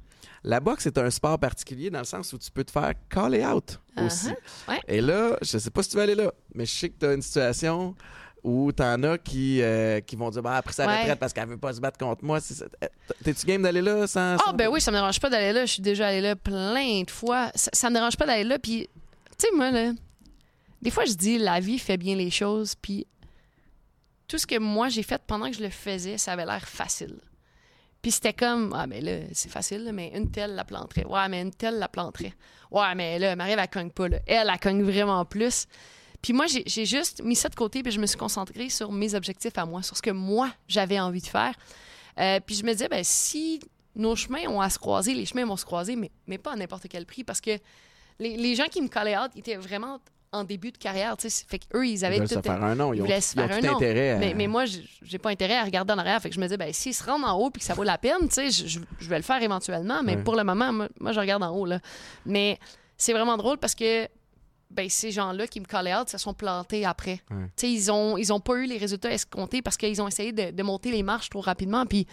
[0.43, 3.45] la boxe est un sport particulier dans le sens où tu peux te faire caller
[3.45, 4.28] out aussi.
[4.28, 4.72] Uh-huh.
[4.72, 4.80] Ouais.
[4.88, 7.05] Et là, je sais pas si tu vas aller là, mais je sais que tu
[7.05, 7.95] as une situation
[8.48, 11.02] où t'en as qui, euh, qui vont dire bah, après sa Ouais.
[11.02, 12.39] retraite parce qu'elle veut pas se battre contre moi.
[12.39, 12.88] Euh,
[13.24, 14.36] T'es-tu game d'aller là sans.
[14.36, 15.66] Ah, sans- ben oui, ça me dérange pas d'aller là.
[15.66, 17.52] Je suis déjà allée là plein de fois.
[17.56, 18.58] Ça, ça me dérange pas d'aller là.
[18.58, 18.89] Puis,
[19.38, 19.91] tu sais, moi, là,
[20.82, 22.76] des fois, je dis la vie fait bien les choses.
[22.82, 23.06] Puis,
[24.30, 27.18] tout ce que moi j'ai fait pendant que je le faisais, ça avait l'air facile.
[28.02, 31.06] Puis c'était comme, ah, mais là, c'est facile, là, mais une telle la planterait.
[31.06, 32.34] Ouais, mais une telle la planterait.
[32.72, 34.08] Ouais, mais là, Marie, elle cogne pas.
[34.08, 34.20] Là.
[34.28, 35.66] Elle, elle cogne vraiment plus.
[36.22, 39.13] Puis moi, j'ai juste mis ça de côté, puis je me suis concentrée sur mes
[39.15, 41.53] objectifs à moi, sur ce que moi, j'avais envie de faire.
[42.20, 43.59] Euh, puis je me disais, ben, si
[43.95, 46.55] nos chemins ont à se croiser, les chemins vont se croiser, mais, mais pas à
[46.55, 47.51] n'importe quel prix, parce que
[48.20, 49.99] les, les gens qui me callaient out, ils étaient vraiment
[50.34, 51.15] en début de carrière.
[51.20, 52.41] Fait qu'eux, ils Ils avaient veulent tout...
[52.41, 52.91] faire un nom.
[52.93, 53.11] Ils ils ont, ils
[53.61, 56.22] tout intérêt à- Mais, mais moi, j'ai pas intérêt à regarder en arrière.
[56.22, 57.84] Fait que je me dis, ben, s'ils se rendent en haut puis que ça vaut
[57.84, 60.01] la peine, tu sais, je, je- je vais le faire éventuellement.
[60.03, 60.24] Mais Ouais.
[60.24, 61.80] pour le moment, moi, moi, je regarde en haut, là.
[62.26, 62.59] Mais
[62.97, 64.07] c'est vraiment drôle parce que
[64.70, 67.22] ben, ces gens-là qui me callaient out se sont plantés après.
[67.32, 67.49] Ouais.
[67.63, 70.63] Ils ont, ils ont pas eu les résultats escomptés parce qu'ils ont essayé de, de
[70.63, 71.86] monter les marches trop rapidement.
[71.86, 72.05] Puis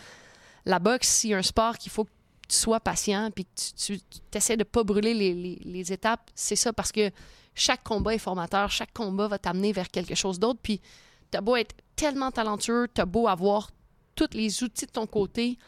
[0.65, 2.11] la boxe, a un sport qu'il faut que
[2.49, 6.31] tu sois patient puis que tu, tu essaies de pas brûler les, les- les étapes,
[6.35, 7.11] c'est ça parce que
[7.55, 10.61] chaque combat est formateur, chaque combat va t'amener vers quelque chose d'autre.
[10.63, 10.81] Puis
[11.31, 13.71] t'as beau être tellement talentueux, t'as beau avoir
[14.15, 15.59] tous les outils de ton côté,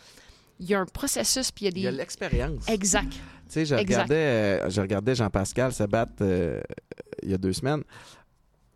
[0.59, 1.99] il y a un processus puis il Il y y a a des...
[1.99, 2.69] l'expérience.
[2.69, 3.11] Exact.
[3.13, 6.61] Tu sais, je regardais, euh, je regardais Jean-Pascal se battre euh,
[7.23, 7.83] il y a deux semaines.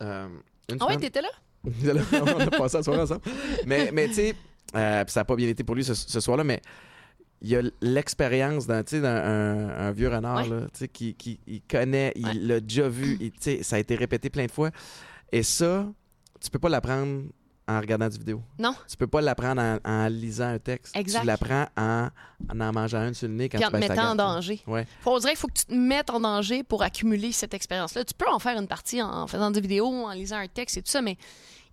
[0.03, 0.29] Euh,
[0.71, 1.01] une Ah ouais, semaine?
[1.01, 1.29] t'étais là?
[1.65, 3.21] on a passé la soirée ensemble.
[3.67, 4.35] Mais, mais tu sais,
[4.75, 6.61] euh, ça n'a pas bien été pour lui ce, ce soir-là, mais
[7.43, 10.49] il y a l'expérience d'un, un, un vieux renard Ouais.
[10.49, 12.35] là, tu sais, qui, qui il connaît, il Ouais.
[12.35, 14.71] l'a déjà vu, il- ça a été répété plein de fois.
[15.33, 15.87] Et ça,
[16.41, 17.25] tu peux pas l'apprendre
[17.71, 18.43] en regardant du vidéo.
[18.59, 18.75] Non.
[18.89, 20.97] Tu peux pas l'apprendre en, en lisant un texte.
[20.97, 21.21] Exact.
[21.21, 22.09] Tu l'apprends en,
[22.53, 24.15] en en mangeant un sur le nez quand Puis en tu te ta mettant en
[24.17, 24.61] danger.
[24.67, 24.87] Ouais.
[25.03, 28.05] Faut, on dirait qu'il faut que tu te mettes en danger pour accumuler cette expérience-là.
[28.05, 30.83] Tu peux en faire une partie en faisant des vidéos, en lisant un texte et
[30.83, 31.17] tout ça, mais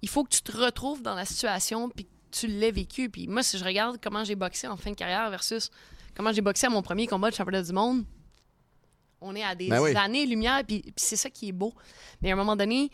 [0.04, 3.10] il faut que tu te retrouves dans la situation puis que tu l'aies vécu.
[3.10, 5.72] Puis moi, si je regarde comment j'ai boxé en fin de carrière versus
[6.16, 8.04] comment j'ai boxé à mon premier combat de championnat du monde,
[9.20, 9.96] on est à des Ben oui.
[9.96, 11.74] années-lumière, puis, puis c'est ça qui est beau.
[12.22, 12.92] Mais à un moment donné,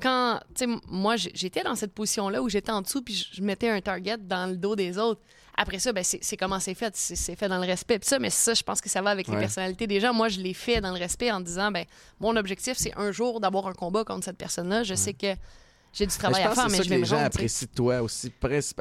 [0.00, 3.68] quand, tu sais, moi, j'étais dans cette position-là où j'étais en dessous, puis je- mettais
[3.70, 5.20] un target dans le dos des autres.
[5.58, 6.94] Après ça, ben, c'est comment c'est fait.
[6.94, 7.98] C'est fait dans le respect.
[7.98, 10.12] Puis ça, mais ça, je pense que ça va avec les personnalités des gens.
[10.12, 11.86] Moi, je l'ai fait dans le respect en disant, ben,
[12.20, 14.82] mon objectif, c'est un jour d'avoir un combat contre cette personne-là.
[14.82, 15.34] Je sais que
[15.94, 17.26] j'ai du travail à faire, mais je vais que me les gens rendre.
[17.28, 18.30] apprécient toi aussi,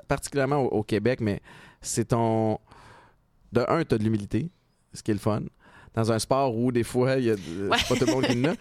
[0.07, 1.41] particulièrement au, au Québec, mais
[1.82, 2.59] c'est ton.
[3.53, 4.49] De un, tu as de l'humilité,
[4.93, 5.43] ce qui est le fun.
[5.96, 7.70] Dans un sport où, des fois, il y a Ouais.
[7.88, 8.56] pas tout le monde qui en a.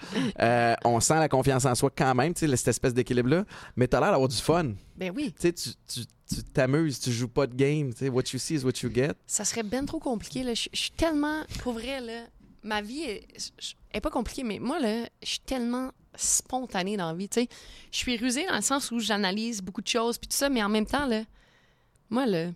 [0.44, 3.44] Euh, on sent la confiance en soi quand même, tu sais, cette espèce d'équilibre-là.
[3.76, 4.72] Mais tu as l'air d'avoir du fun.
[4.96, 6.06] Ben oui, Tu sais, tu tu-
[6.36, 7.92] tu t'amuses, tu joues pas de game.
[7.92, 9.12] Tu sais, what you see is what you get.
[9.26, 10.42] ça serait bien trop compliqué.
[10.42, 10.54] Là.
[10.54, 12.22] Je, je suis tellement, pour vrai, là,
[12.62, 13.26] ma vie est,
[13.92, 17.28] est pas compliquée, mais moi, là, je suis tellement spontanée dans la vie.
[17.28, 17.48] tu sais.
[17.92, 20.62] Je suis rusée dans le sens où j'analyse beaucoup de choses, puis tout ça, mais
[20.62, 21.22] en même temps, là,
[22.10, 22.46] moi, là,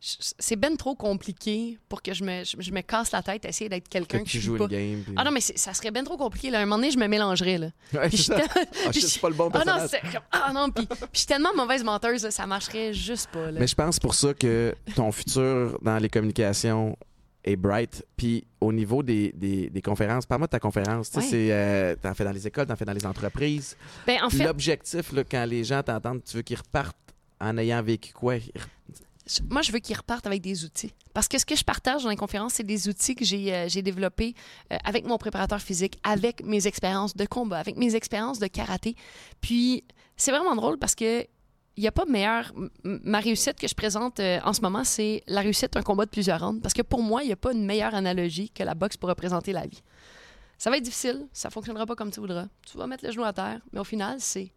[0.00, 3.50] c'est ben trop compliqué pour que je me, je, je me casse la tête à
[3.50, 4.64] essayer d'être Que quelqu'un que, tu je suis joues pas.
[4.64, 5.02] une game.
[5.04, 6.50] puis- Ah non, mais ça serait bien trop compliqué.
[6.50, 6.58] Là.
[6.58, 7.58] À un moment donné, je me mélangerais.
[7.58, 7.66] Là.
[7.92, 8.42] Ouais, Puis c'est je suis
[8.86, 9.88] Ah, je- pas le bon Ah non, personnage.
[9.90, 13.28] c'est comme- ah non, puis, puis je suis tellement mauvaise menteuse, là, ça marcherait juste
[13.30, 13.50] pas.
[13.50, 13.60] Là.
[13.60, 16.96] Mais je pense pour ça que ton futur dans les communications
[17.44, 18.02] est bright.
[18.16, 21.10] Puis au niveau des, des, des conférences, parle-moi de ta conférence.
[21.10, 21.28] Tu Ouais.
[21.52, 23.76] euh, t'en fais dans les écoles, t'en fais dans les entreprises.
[24.06, 26.96] Ben, en fait, L'objectif, quand les gens t'entendent, tu veux qu'ils repartent
[27.38, 28.36] en ayant vécu quoi?
[29.48, 30.92] Moi, je veux qu'ils repartent avec des outils.
[31.14, 33.82] Parce que ce que je partage dans les conférences, c'est des outils que j'ai euh,
[33.82, 34.34] développés
[34.72, 38.96] euh, avec mon préparateur physique, avec mes expériences de combat, avec mes expériences de karaté.
[39.40, 39.84] Puis,
[40.16, 41.26] c'est vraiment drôle parce que
[41.76, 42.52] il n'y a pas meilleur.
[42.82, 46.10] Ma réussite que je présente euh, en ce moment, c'est la réussite d'un combat de
[46.10, 46.60] plusieurs rounds.
[46.60, 49.08] Parce que pour moi, il n'y a pas une meilleure analogie que la boxe pour
[49.08, 49.82] représenter la vie.
[50.58, 52.46] Ça va être difficile, ça fonctionnera pas comme tu voudras.
[52.70, 54.52] Tu vas mettre le genou à terre, mais au final, c'est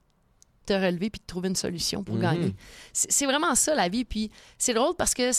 [0.66, 2.22] te relever puis de trouver une solution pour Mhm.
[2.22, 2.56] gagner.
[2.94, 4.06] C'est vraiment ça, la vie.
[4.06, 5.30] Puis c'est drôle parce que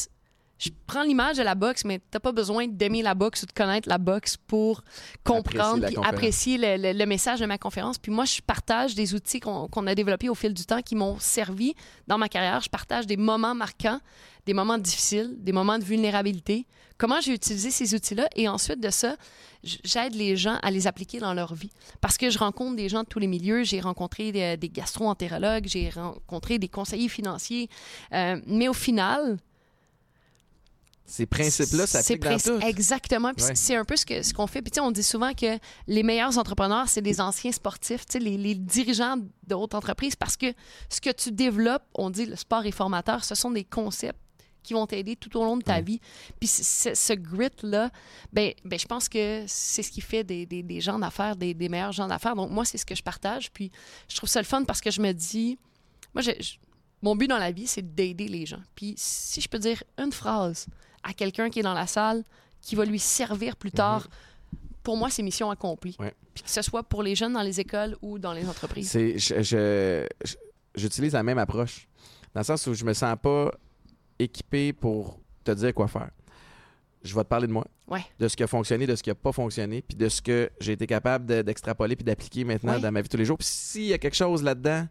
[0.59, 3.53] je prends l'image de la boxe, mais t'as pas besoin d'aimer la boxe ou de
[3.53, 4.83] connaître la boxe pour
[5.25, 6.07] comprendre conférence.
[6.07, 7.99] apprécier le, le- le message de ma conférence.
[7.99, 11.19] Puis moi, je partage des outils qu'on a développés au fil du temps qui m'ont
[11.19, 11.75] servi
[12.07, 12.61] dans ma carrière.
[12.61, 14.01] Je partage des moments marquants,
[14.47, 16.67] des moments difficiles, des moments de vulnérabilité.
[16.99, 18.29] Comment j'ai utilisé ces outils-là?
[18.37, 19.17] Et ensuite de ça,
[19.65, 21.73] j'aide les gens à les appliquer dans leur vie.
[22.01, 23.65] Parce que je rencontre des gens de tous les milieux.
[23.65, 27.69] J'ai rencontré des, des gastro-entérologues, j'ai rencontré des conseillers financiers.
[28.13, 29.39] Euh, mais au final,
[31.07, 32.67] Ces principes-là ces s'appliquent dans tout.
[32.67, 33.29] Exactement.
[33.39, 33.55] Ouais.
[33.55, 34.63] c'est un peu ce que ce qu'on fait.
[34.63, 39.19] Puis on dit souvent que les meilleurs entrepreneurs, c'est des anciens sportifs, les, les dirigeants
[39.47, 40.53] de haute entreprise, parce que
[40.89, 44.19] ce que tu développes, on dit le sport est formateur, ce sont des concepts
[44.63, 45.83] qui vont t'aider tout au long de ta Ouais.
[45.83, 46.01] vie.
[46.41, 47.91] Puis ce grit-là,
[48.33, 51.53] ben, ben, je pense que c'est ce qui fait des, des- des gens d'affaires, des,
[51.53, 52.35] des meilleurs gens d'affaires.
[52.35, 53.51] Donc, moi, c'est ce que je partage.
[53.53, 53.71] Puis,
[54.09, 55.59] je trouve ça le fun parce que je me dis,
[56.15, 56.55] moi, je- je-
[57.03, 58.63] mon but dans la vie, c'est d'aider les gens.
[58.75, 60.65] Puis, si je peux dire une phrase
[61.05, 62.25] à quelqu'un qui est dans la salle,
[62.61, 64.09] qui va lui servir plus tard,
[64.83, 65.95] pour moi, c'est mission accomplie.
[65.99, 66.07] Mhm.
[66.07, 66.15] Ouais.
[66.35, 68.91] Puis que ce soit pour les jeunes dans les écoles ou dans les entreprises.
[70.77, 71.87] J'utilise la même approche.
[72.35, 73.53] Dans le sens où je me sens pas
[74.19, 76.11] équipé pour te dire quoi faire.
[77.05, 78.05] Je vais te parler de moi, Ouais.
[78.19, 80.51] de ce qui a fonctionné, de ce qui n'a pas fonctionné, puis de ce que
[80.59, 82.81] j'ai été capable de- d'extrapoler puis d'appliquer maintenant Ouais.
[82.81, 83.37] dans ma vie de tous les jours.
[83.39, 84.89] Puis s'il y a quelque chose là-dedans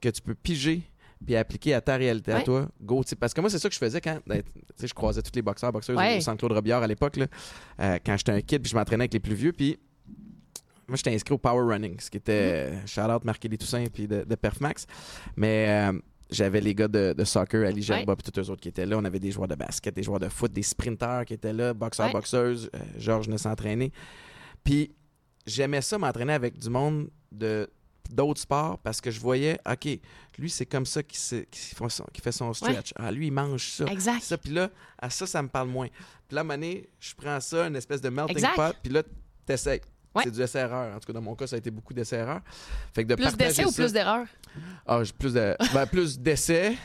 [0.00, 0.82] que tu peux piger
[1.24, 3.02] puis appliquer à ta réalité à toi, go.
[3.02, 4.94] tu sais, Parce que moi, c'est ça que je faisais quand ben, tu sais, je
[4.94, 8.40] croisais tous les boxeurs, boxeuses au centre Claude Robillard à l'époque, euh, quand j'étais un
[8.40, 9.52] kid puis je m'entraînais avec les plus vieux.
[9.52, 9.78] Puis
[10.86, 12.86] moi, j'étais inscrit au Power Running, ce qui était Mm-hmm.
[12.86, 14.86] shout-out Marqué les Toussaint puis de, de Perfmax.
[15.36, 15.98] Mais euh,
[16.30, 18.96] j'avais les gars de, de soccer, Ali Gerba puis tous eux autres qui étaient là.
[18.98, 21.74] On avait des joueurs de basket, des joueurs de foot, des sprinteurs qui étaient là,
[21.74, 22.12] boxeurs, Ouais.
[22.12, 22.70] boxeuses.
[22.74, 23.92] Euh, Georges venait s'entraîner.
[24.64, 24.92] Puis
[25.46, 27.68] j'aimais ça m'entraîner avec du monde de
[28.08, 29.88] d'autres sports parce que je voyais, OK,
[30.38, 31.46] lui, c'est comme ça qu'il fait,
[31.88, 32.92] son- qu'il fait son stretch.
[32.96, 33.84] Ah, lui, il mange ça.
[33.86, 34.22] Exact.
[34.22, 35.88] Ça, puis là, à ça, ça me parle moins.
[35.88, 38.54] Puis là, à un moment donné, je prends ça, une espèce de melting Exact.
[38.56, 39.02] pot, puis là,
[39.46, 39.80] t'essayes.
[40.14, 40.22] Ouais.
[40.24, 40.96] C'est du essai-erreur.
[40.96, 42.40] En tout cas, dans mon cas, ça a été beaucoup d'essais-erreurs.
[42.94, 44.26] Fait que de Plus d'essais ou plus d'erreurs?
[44.86, 45.54] Ah, plus de...
[45.74, 46.76] ben, plus d'essais,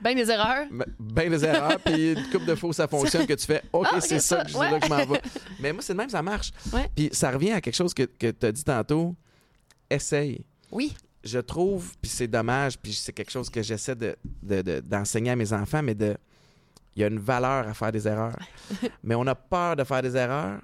[0.00, 0.66] Ben des erreurs.
[1.00, 4.00] ben des erreurs, puis une coupe de faux, ça fonctionne, que tu fais, OK, Ah,
[4.00, 4.70] c'est ça, ça, que je- ouais.
[4.70, 5.22] là que je m'en vais.
[5.60, 6.52] Mais moi, c'est le même, ça marche.
[6.94, 9.16] Puis ça revient à quelque chose que, que tu as dit tantôt.
[9.90, 10.44] Essaye.
[10.70, 10.94] Oui.
[11.24, 15.30] je trouve, puis c'est dommage, puis c'est quelque chose que j'essaie de, de- de- d'enseigner
[15.32, 16.16] à mes enfants, mais de
[16.96, 18.36] il y a une valeur à faire des erreurs.
[19.04, 20.60] mais on a peur de faire des erreurs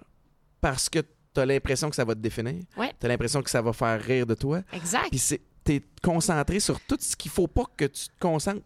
[0.61, 0.99] parce que
[1.33, 2.63] tu as l'impression que ça va te définir.
[2.77, 2.93] Ouais.
[2.99, 4.63] Tu as l'impression que ça va faire rire de toi.
[4.73, 5.09] Exact.
[5.11, 8.65] Puis c'est tu es concentré sur tout ce qu'il faut pas que tu te concentres.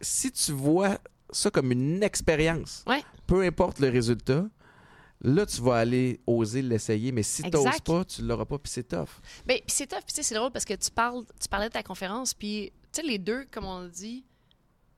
[0.00, 0.98] Si tu vois
[1.30, 3.02] ça comme une expérience, Ouais.
[3.26, 4.44] peu importe le résultat,
[5.26, 7.12] là, tu vas aller oser l'essayer.
[7.12, 9.08] Mais si tu n'oses pas, tu l'auras pas, puis c'est tough.
[9.46, 12.32] Puis c'est tough, puis c'est drôle parce que tu parles, tu parlais de ta conférence,
[12.32, 14.24] puis tu sais, les deux, comme on dit,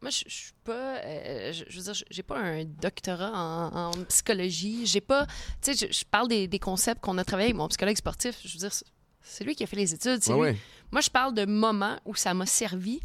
[0.01, 3.89] moi, je je suis pas, euh, je, je veux dire, j'ai pas un doctorat en,
[3.89, 5.27] en psychologie, j'ai pas,
[5.61, 8.37] tu sais, je, je parle des, des concepts qu'on a travaillé avec mon psychologue sportif,
[8.45, 8.87] je veux dire, c'est-
[9.21, 10.57] c'est lui qui a fait les études, c'est Ouais, lui.
[10.57, 10.63] ouais.
[10.93, 13.01] Moi, je parle de moments où ça m'a servi.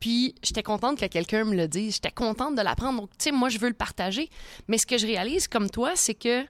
[0.00, 1.94] Puis, j'étais contente que quelqu'un me le dise.
[1.94, 3.00] J'étais contente de l'apprendre.
[3.02, 4.30] Donc, tu sais, moi, je veux le partager.
[4.66, 6.44] Mais ce que je réalise, comme toi, c'est que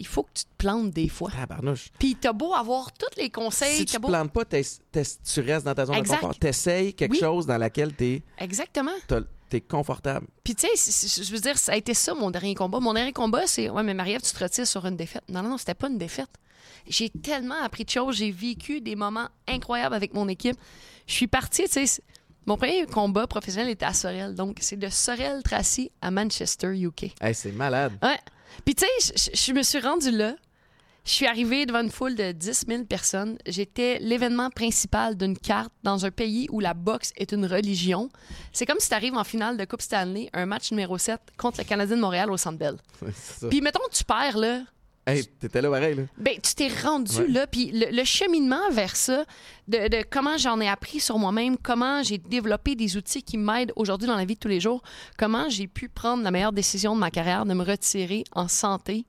[0.00, 1.30] il faut que tu te plantes des fois.
[1.30, 1.90] Tabarnouche.
[2.00, 3.76] Puis, t'as beau avoir tous les conseils.
[3.76, 6.16] Si tu te beau- plantes pas, t'es- t'es- tu restes dans ta zone Exact.
[6.16, 6.38] de confort.
[6.38, 7.18] T'essayes quelque Oui.
[7.20, 8.90] chose dans laquelle t'es Exactement.
[9.52, 10.26] es confortable.
[10.42, 12.80] Puis, tu sais, je veux dire, ça a été ça, mon dernier combat.
[12.80, 15.22] Mon dernier combat, c'est Ouais, mais Marie-Ève, tu te retires sur une défaite.
[15.28, 16.30] Non, non, non, c'était pas une défaite.
[16.88, 18.16] J'ai tellement appris de choses.
[18.16, 20.56] J'ai vécu des moments incroyables avec mon équipe.
[21.06, 22.02] Je suis partie, tu sais.
[22.46, 24.34] Mon premier combat professionnel était à Sorel.
[24.34, 27.14] Donc, c'est de Sorel-Tracy à Manchester, UK.
[27.20, 27.92] Hey, c'est malade.
[28.02, 28.18] Ouais.
[28.64, 30.34] Puis, tu sais, je- me suis rendue là.
[31.06, 33.36] Je suis arrivée devant une foule de 10 000 personnes.
[33.46, 38.08] J'étais l'événement principal d'une carte dans un pays où la boxe est une religion.
[38.52, 41.58] C'est comme si tu arrives en finale de Coupe Stanley, un match numéro 7 contre
[41.58, 42.76] le Canadien de Montréal au Centre Bell.
[43.50, 44.62] Puis, mettons, tu perds, là.
[45.06, 46.02] Hey, t'étais là pareil, là.
[46.16, 47.28] Ben, tu t'es rendu Ouais.
[47.28, 49.24] là, puis le, le cheminement vers ça,
[49.68, 53.72] de, de comment j'en ai appris sur moi-même, comment j'ai développé des outils qui m'aident
[53.76, 54.82] aujourd'hui dans la vie de tous les jours,
[55.18, 59.04] comment j'ai pu prendre la meilleure décision de ma carrière, de me retirer en santé.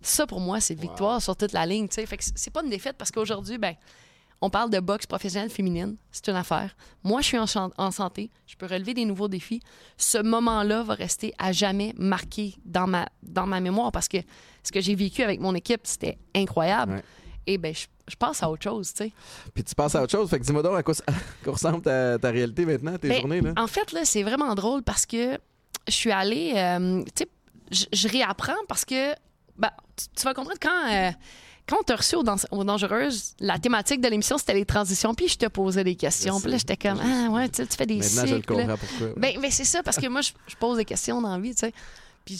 [0.00, 1.88] Ça, pour moi, c'est victoire sur toute la ligne.
[1.88, 2.06] tu sais.
[2.06, 3.74] Fait que c'est- c'est pas une défaite parce qu'aujourd'hui, ben,
[4.42, 6.76] on parle de boxe professionnelle féminine, c'est une affaire.
[7.04, 9.60] Moi, je suis en, santé, je peux relever des nouveaux défis.
[9.96, 14.18] Ce moment-là va rester à jamais marqué dans ma, dans ma mémoire parce que
[14.64, 16.94] ce que j'ai vécu avec mon équipe, c'était incroyable.
[16.94, 17.02] Ouais.
[17.46, 19.12] Et ben, je, je passe à autre chose, tu sais.
[19.54, 20.28] Puis tu passes à autre chose.
[20.28, 20.94] Fait que dis-moi donc à quoi,
[21.46, 23.52] ressemble ta, ta réalité maintenant, tes Ben, journées, là?
[23.56, 25.38] En fait, là, c'est vraiment drôle parce que
[25.86, 27.28] je suis allée, euh, tu sais,
[27.70, 29.12] je, je réapprends parce que,
[29.56, 31.10] ben, tu, tu vas comprendre quand, euh,
[31.68, 35.28] quand on t'a reçu aux, aux Dangereuses, la thématique de l'émission, c'était les transitions, puis
[35.28, 36.40] je te posais des questions.
[36.40, 38.54] Puis là, j'étais comme, ah ouais, tu sais, tu fais des Maintenant, je le cycles.
[38.54, 39.08] comprends pourquoi.
[39.16, 41.54] Ben, ben, c'est ça, parce que moi, je, je pose des questions dans la vie,
[41.54, 41.72] tu sais.
[42.24, 42.38] Puis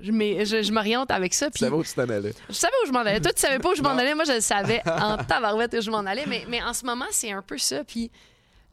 [0.00, 1.50] je, je, m'oriente avec ça.
[1.50, 2.32] Tu savais où tu t'en allais.
[2.48, 3.20] je savais où je m'en allais.
[3.20, 4.14] Toi, tu savais pas où je m'en allais.
[4.14, 6.24] Moi, je le savais en tabarouette où je m'en allais.
[6.26, 7.84] Mais, mais en ce moment, c'est un peu ça.
[7.84, 8.10] Puis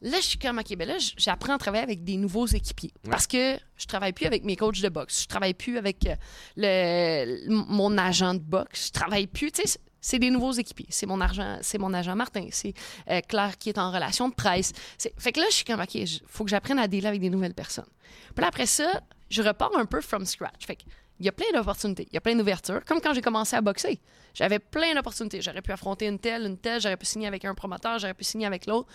[0.02, 2.92] là, je suis comme, OK, ben là, j'apprends à travailler avec des nouveaux équipiers.
[3.04, 3.10] Ouais.
[3.10, 5.22] Parce que je travaille plus avec mes coachs de boxe.
[5.22, 6.14] Je travaille plus avec euh,
[6.56, 8.86] le, mon agent de boxe.
[8.88, 10.86] Je travaille plus, tu sais, c'est- des nouveaux équipiers.
[10.88, 12.46] C'est mon argent, c'est mon agent Martin.
[12.50, 12.74] C'est
[13.10, 14.72] euh, Claire qui est en relation de presse.
[15.18, 17.30] Fait que là, je suis comme, OK, il faut que j'apprenne à dealer avec des
[17.30, 17.88] nouvelles personnes.
[18.34, 20.66] Puis là, après ça, je repars un peu from scratch.
[20.66, 20.82] Fait que
[21.18, 22.82] il y a plein d'opportunités, il y a plein d'ouvertures.
[22.86, 24.00] Comme quand j'ai commencé à boxer.
[24.32, 25.42] J'avais plein d'opportunités.
[25.42, 28.24] J'aurais pu affronter une telle, une telle, j'aurais pu signer avec un promoteur, j'aurais pu
[28.24, 28.88] signer avec l'autre.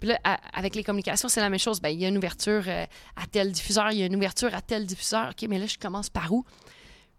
[0.00, 1.80] Puis là, à- avec les communications, c'est la même chose.
[1.80, 2.86] Ben, il y a une ouverture euh,
[3.16, 5.30] à tel diffuseur, il y a une ouverture à tel diffuseur.
[5.30, 6.44] OK, mais là, je commence par où?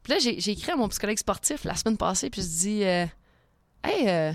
[0.04, 3.06] Puis là, j'ai écrit à mon psychologue sportif la semaine passée, puis je dis euh,
[3.84, 4.34] Hey, euh,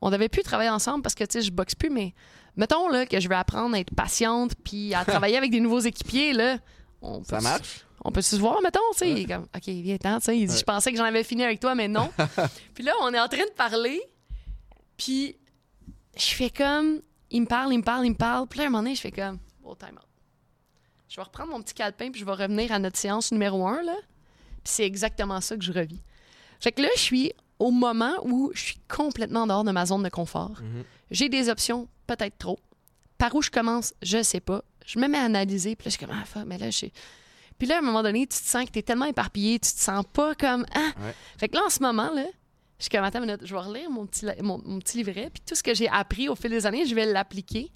[0.00, 2.14] on devait plus travailler ensemble parce que, tu sais, je boxe plus, mais
[2.56, 5.80] mettons là, que je vais apprendre à être patiente puis à travailler avec des nouveaux
[5.80, 6.58] équipiers, là.
[7.02, 7.84] On Ça marche?
[8.04, 9.12] on peut se voir, mettons, tu sais?
[9.12, 9.24] Ouais.
[9.26, 10.38] Comme, OK, viens ten tu sais.
[10.38, 10.58] Il dit, Ouais.
[10.58, 12.10] je pensais que j'en avais fini avec toi, mais non.
[12.74, 14.00] puis là, on est en train de parler,
[14.96, 15.36] puis
[16.16, 17.00] je fais comme,
[17.32, 18.46] il me parle, il me parle, il me parle.
[18.46, 20.06] Puis là, à un moment donné, je fais comme, oh, time out.
[21.08, 23.82] Je vais reprendre mon petit calepin, puis je vais revenir à notre séance numéro un,
[23.82, 23.96] là.
[24.64, 26.02] Puis c'est exactement ça que je revis.
[26.60, 30.02] Fait que là, je suis au moment où je suis complètement dehors de ma zone
[30.02, 30.60] de confort.
[30.60, 30.84] Mhm.
[31.10, 32.58] J'ai des options, peut-être trop.
[33.18, 34.62] Par où je commence, je sais pas.
[34.86, 36.86] Je me mets à analyser, puis là, je suis comme, ah, fuck, mais là, je.
[37.58, 39.72] Puis là, à un moment donné, tu te sens que tu es tellement éparpillé, tu
[39.72, 40.92] te sens pas comme, ah.
[41.00, 41.14] Ouais.
[41.38, 42.24] Fait que là, en ce moment, là,
[42.82, 45.30] je suis comme, attends une minute, je vais relire mon petit, mon, mon petit livret,
[45.32, 47.70] puis tout ce que j'ai appris au fil des années, je vais l'appliquer.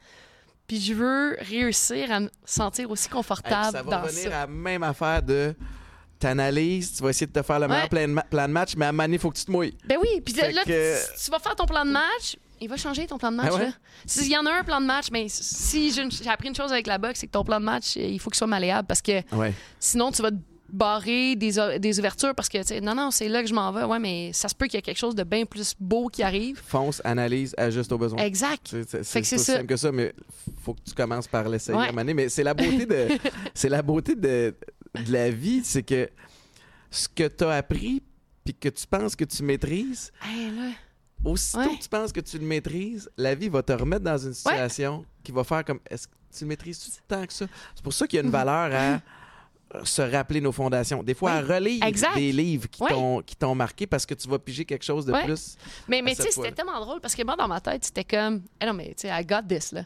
[0.67, 4.37] Puis je veux réussir à me sentir aussi Hey, confortable ça va dans revenir ça.
[4.37, 5.55] à la même affaire de
[6.19, 8.75] t'analyses, tu vas essayer de te faire le meilleur plan de, ma- plan de match,
[8.77, 9.77] mais à un il faut que tu te mouilles.
[9.85, 12.37] Ben oui, puis là, que- tu, tu vas faire ton plan de match.
[12.59, 13.49] Il va changer ton plan de match.
[13.53, 13.67] Ah ouais?
[13.67, 13.73] là.
[14.07, 16.87] S'il y en a un plan de match, mais si j'ai appris une chose avec
[16.87, 19.21] la boxe, c'est que ton plan de match, il faut qu'il soit malléable parce que
[19.37, 19.53] Ouais.
[19.79, 20.37] sinon, tu vas te
[20.69, 23.71] barrer des, des ouvertures parce que, tu sais, non, non, c'est là que je m'en
[23.73, 23.85] vais.
[23.85, 26.23] Ouais, mais ça se peut qu'il y ait quelque chose de bien plus beau qui
[26.23, 26.61] arrive.
[26.67, 28.19] Fonce, analyse, ajuste aux besoins.
[28.23, 28.67] Exact.
[28.69, 29.53] C'est- C'est Fait c'est que c'est pas si ça.
[29.55, 30.13] simple que ça, mais
[30.63, 31.93] faut que tu commences par l'essayer Ouais.
[32.15, 33.09] Mais c'est la beauté de,
[33.55, 34.55] c'est la beauté de,
[34.95, 36.09] de la vie, c'est que
[36.91, 38.03] ce que tu as appris
[38.45, 40.71] puis que tu penses que tu maîtrises, Hey, là.
[41.25, 41.77] aussitôt Ouais.
[41.77, 45.05] que tu penses que tu le maîtrises, la vie va te remettre dans une situation
[45.23, 47.47] qui va faire comme est-ce que tu le maîtrises tant que ça?
[47.75, 49.01] C'est pour ça qu'il y a une valeur à
[49.85, 51.03] se rappeler nos fondations.
[51.03, 51.53] Des fois, à Oui.
[51.55, 52.15] relire Exact.
[52.15, 53.23] des livres qui Oui.
[53.39, 55.57] t'ont marqué parce que tu vas piger quelque chose de plus.
[55.89, 58.05] Mais, mais À tu sais, c'était tellement drôle parce que moi, dans ma tête, c'était
[58.05, 59.85] comme, eh non, mais tu sais, I got this, là.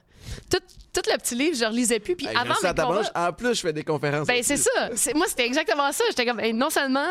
[0.50, 0.58] Tout,
[0.92, 2.14] tout le petit livre, je relisais plus.
[2.14, 3.12] Puis Hey, avant à mes combats-.
[3.28, 4.26] En plus, je fais des conférences.
[4.26, 4.90] Ben, c'est ça.
[5.14, 6.04] Moi, c'était exactement ça.
[6.10, 7.08] J'étais comme, hey, non seulement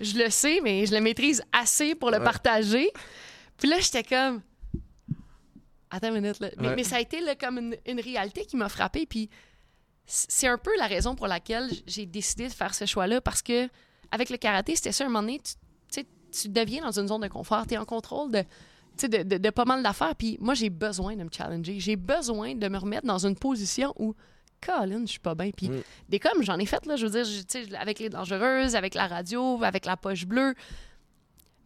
[0.00, 2.24] je le sais, mais je le maîtrise assez pour le Ouais.
[2.24, 2.90] partager.
[3.58, 4.40] Puis là, j'étais comme,
[5.90, 6.48] attends une minute, là.
[6.58, 6.76] Mais, Ouais.
[6.76, 9.06] mais ça a été là, comme une, une réalité qui m'a frappée.
[9.06, 9.28] Puis
[10.06, 13.68] c'est un peu la raison pour laquelle j'ai décidé de faire ce choix-là parce que
[14.10, 15.40] avec le karaté, c'était ça, un moment donné,
[15.90, 17.66] tu, deviens dans une zone de confort.
[17.66, 18.44] Tu es en contrôle de.
[19.02, 20.14] De, de- de pas mal d'affaires.
[20.16, 21.78] Puis moi, j'ai besoin de me challenger.
[21.80, 24.14] J'ai besoin de me remettre dans une position où,
[24.64, 25.50] Colin, je suis pas bien.
[25.50, 25.82] Puis Mm.
[26.08, 29.62] des comme, j'en ai fait, là, je veux dire, avec les dangereuses, avec la radio,
[29.62, 30.54] avec la poche bleue.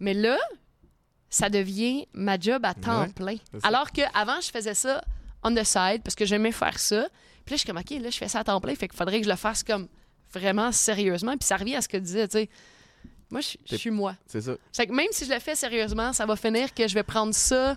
[0.01, 0.38] Mais là,
[1.28, 3.36] ça devient ma job à temps Ouais, plein.
[3.62, 5.03] Alors qu'avant, je faisais ça
[5.43, 7.09] on the side parce que j'aimais faire ça.
[7.51, 8.76] Puis là, je suis comme, OK, là, je fais ça à temps plein.
[8.76, 9.88] Fait qu'il faudrait que je le fasse comme
[10.32, 11.36] vraiment sérieusement.
[11.36, 12.48] Puis ça revient à ce que tu disais, tu sais.
[13.28, 14.14] Moi, je suis moi.
[14.28, 14.53] C'est ça.
[14.86, 17.76] Que même si je le fais sérieusement, ça va finir que je vais prendre ça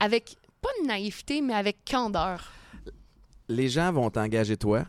[0.00, 2.52] avec, pas de naïveté, mais avec candeur.
[3.48, 4.84] Les gens vont t'engager toi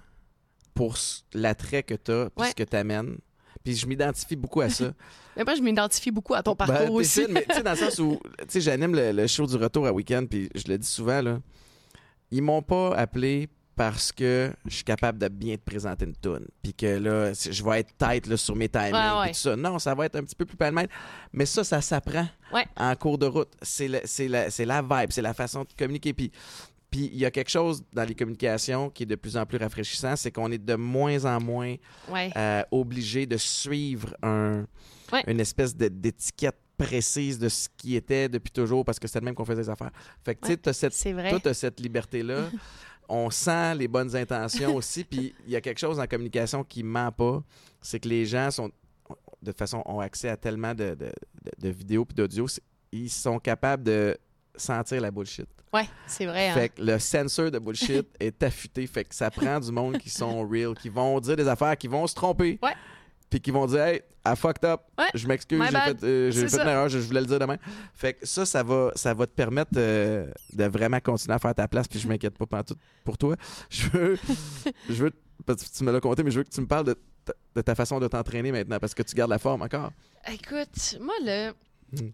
[0.73, 0.97] pour
[1.35, 2.49] l'attrait que tu as puis Ouais.
[2.49, 3.17] ce que tu amènes.
[3.63, 4.91] Puis je m'identifie beaucoup à ça.
[5.37, 7.25] Mais moi, je m'identifie beaucoup à ton Ben, parcours aussi.
[7.29, 9.85] mais tu sais, dans le sens où, tu sais, j'anime le, le show du retour
[9.87, 11.39] à week-end, puis je le dis souvent, là,
[12.31, 16.45] ils m'ont pas appelé parce que je suis capable de bien te présenter une toune,
[16.61, 19.55] puis que là, je vais être tête là, sur mes timings, Ouais, tout ça.
[19.55, 20.89] Non, ça va être un petit peu plus palmette,
[21.33, 22.65] mais ça, ça s'apprend Ouais.
[22.77, 23.49] en cours de route.
[23.61, 26.31] C'est la, vibe, c'est la façon de communiquer, puis
[26.91, 29.57] puis il y a quelque chose dans les communications qui est de plus en plus
[29.57, 31.75] rafraîchissant, c'est qu'on est de moins en moins
[32.09, 32.29] Ouais.
[32.35, 34.65] euh, obligé de suivre un,
[35.13, 35.23] Ouais.
[35.27, 39.35] une espèce d'étiquette précise de ce qui était depuis toujours parce que c'était le même
[39.35, 39.91] qu'on faisait des affaires.
[40.23, 42.49] Fait que tu sais, Ouais, t'as cette, liberté-là.
[43.09, 45.03] On sent les bonnes intentions aussi.
[45.03, 47.43] Puis il y a quelque chose en communication qui ment pas.
[47.81, 48.67] C'est que les gens sont,
[49.41, 52.45] de toute façon, ont accès à tellement de, de, vidéos puis d'audio.
[52.91, 54.17] Ils sont capables de
[54.55, 55.47] sentir la bullshit.
[55.73, 56.49] Ouais, c'est vrai.
[56.49, 56.53] hein.
[56.53, 58.87] Fait que le sensor de bullshit est affûté.
[58.87, 61.87] Fait que ça prend du monde qui sont real, qui vont dire des affaires, qui
[61.87, 62.59] vont se tromper.
[62.61, 62.73] Ouais.
[63.29, 64.81] Puis qui vont dire, hey, I fucked up.
[64.97, 65.05] Ouais.
[65.13, 67.57] Je m'excuse, j'ai fait, euh, j'ai fait une erreur, je, je voulais le dire demain.
[67.93, 71.55] Fait que ça, ça va, ça va te permettre euh, de vraiment continuer à faire
[71.55, 73.35] ta place, puis je m'inquiète pas pantoute pour toi.
[73.69, 74.19] Je veux,
[74.89, 75.11] je veux,
[75.45, 76.95] parce que tu me l'as compté, mais je veux que tu me parles de
[77.25, 79.91] ta, de ta façon de t'entraîner maintenant, parce que tu gardes la forme encore.
[80.27, 81.53] Écoute, moi, là,
[81.91, 82.09] Hmm.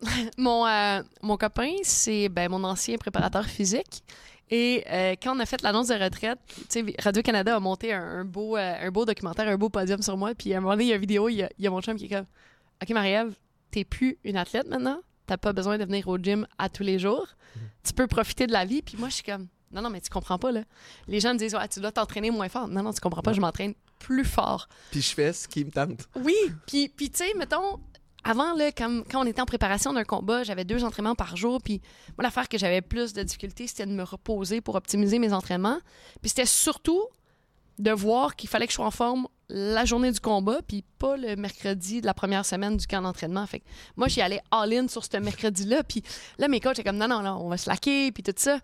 [0.38, 4.02] mon, euh, mon copain, c'est ben, mon ancien préparateur physique.
[4.50, 6.38] Et euh, quand on a fait l'annonce de retraite,
[6.98, 10.34] Radio-Canada a monté un, un beau, euh, un beau documentaire, un beau podium sur moi.
[10.34, 11.68] Puis à un moment donné, il y a une vidéo, il y a, il y
[11.68, 12.26] a mon chum qui est comme
[12.82, 13.34] OK, Marie-Ève,
[13.70, 15.00] t'es plus une athlète maintenant.
[15.26, 17.26] T'as pas besoin de venir au gym à tous les jours.
[17.84, 18.82] Tu peux profiter de la vie.
[18.82, 20.64] Puis moi, je suis comme Non, non, mais tu comprends pas, là.
[21.06, 22.66] Les gens me disent Ouais, tu dois t'entraîner moins fort.
[22.66, 24.68] Non, non, tu comprends pas, je m'entraîne plus fort.
[24.90, 26.08] Puis je fais ce qui me tente.
[26.16, 26.34] Oui,
[26.66, 27.78] puis, puis tu sais, mettons,
[28.24, 31.60] avant, quand, on était en préparation d'un combat, j'avais deux entraînements par jour.
[31.62, 31.80] Puis
[32.16, 35.78] moi, l'affaire que j'avais plus de difficulté, c'était de me reposer pour optimiser mes entraînements.
[36.20, 37.02] Puis c'était surtout
[37.78, 41.16] de voir qu'il fallait que je sois en forme la journée du combat, puis pas
[41.16, 43.46] le mercredi de la première semaine du camp d'entraînement.
[43.46, 43.62] Fait
[43.96, 45.82] moi, j'y allais all-in sur ce mercredi-là.
[45.82, 46.02] Puis
[46.38, 48.58] là, mes coachs étaient comme, non, non, non, on va slacker, puis tout ça.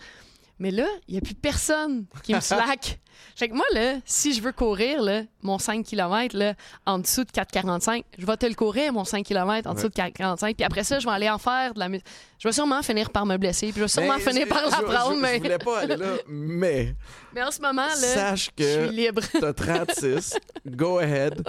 [0.59, 3.00] Mais là, il n'y a plus personne qui me slack.
[3.34, 6.54] Fait que moi, là, si je veux courir, là, mon 5 km, là,
[6.84, 9.94] en dessous de 4,45, je vais te le courir, mon 5 km, en dessous de
[9.94, 10.54] 4,45.
[10.54, 12.07] Puis après ça, je vais aller en faire de la musique.
[12.38, 14.64] Je vais sûrement finir par me blesser, puis je vais sûrement Mais finir je- par
[14.66, 15.16] je- l'apprendre.
[15.16, 15.34] je- Mais...
[15.36, 16.94] Je voulais pas aller là, mais
[17.34, 19.22] mais en ce moment, là, sache je que suis libre.
[19.32, 20.34] T'as 36,
[20.66, 21.42] go ahead.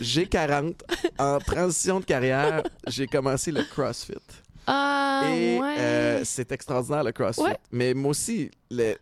[0.00, 0.82] J'ai 40.
[1.18, 4.14] En transition de carrière, j'ai commencé le CrossFit.
[4.70, 5.76] Ah, Et ouais.
[5.78, 7.40] euh, c'est extraordinaire le CrossFit.
[7.42, 7.56] Ouais.
[7.72, 8.96] Mais moi aussi, le,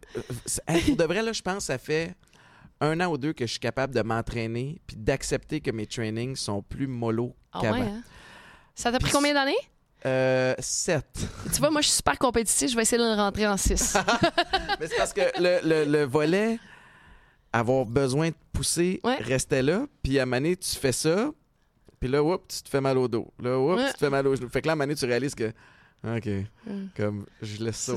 [0.68, 2.14] hey, pour de vrai, là, je pense que ça fait
[2.80, 6.36] un an ou deux que je suis capable de m'entraîner puis d'accepter que mes trainings
[6.36, 7.78] sont plus mollo Ah qu'avant.
[7.80, 8.02] ouais, hein?
[8.74, 9.56] Ça t'a pris combien d'années?
[10.04, 11.04] Euh, 7.
[11.52, 12.70] Tu vois, moi, je suis super compétitif.
[12.70, 13.96] Je vais essayer de le rentrer en 6.
[14.80, 16.58] Mais c'est parce que le, le- le volet,
[17.52, 19.86] avoir besoin de pousser, restait là.
[20.02, 21.30] Puis à un moment donné, tu fais ça.
[22.00, 23.28] Puis là, oups, tu te fais mal au dos.
[23.42, 23.86] Là, oups, Ouais.
[23.88, 24.48] tu te fais mal au genou.
[24.48, 25.52] Fait que là, à un moment donné, tu réalises que,
[26.06, 26.26] OK,
[26.66, 26.70] Mm.
[26.96, 27.96] comme je laisse ça, aux,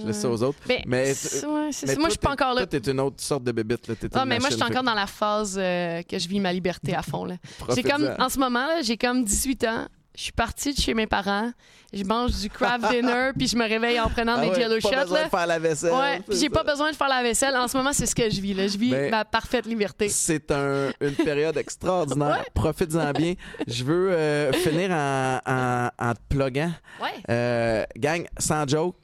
[0.00, 0.58] je laisse ça aux autres.
[0.66, 2.66] Ben, Mais- c'est- ouais, Mais moi, je suis pas encore là.
[2.66, 3.86] Toi, t'es une autre sorte de bébite.
[3.88, 3.94] Là.
[3.94, 6.52] T'es Non, mais moi, je suis encore dans la phase euh, que je vis ma
[6.52, 7.24] liberté à fond.
[7.24, 7.36] Là.
[7.74, 9.86] J'ai comme, en ce moment, là, j'ai comme 18 ans.
[10.20, 11.50] Je suis partie de chez mes parents.
[11.94, 14.74] Je mange du craft dinner, puis je me réveille en prenant Ah des ouais, jello
[14.74, 15.00] pas shots.
[15.00, 15.24] besoin Là.
[15.24, 15.92] de faire la vaisselle.
[15.94, 17.56] Ouais, j'ai pas besoin de faire la vaisselle.
[17.56, 18.52] En ce moment, c'est ce que je vis.
[18.52, 18.68] Là.
[18.68, 20.10] Je vis Ben, ma parfaite liberté.
[20.10, 22.36] C'est un- une période extraordinaire.
[22.40, 22.44] Ouais.
[22.52, 23.32] Profites-en bien.
[23.66, 26.70] Je veux euh, finir en, en, en te pluguant.
[27.00, 27.08] Ouais.
[27.30, 28.96] Euh, gang, sans joke,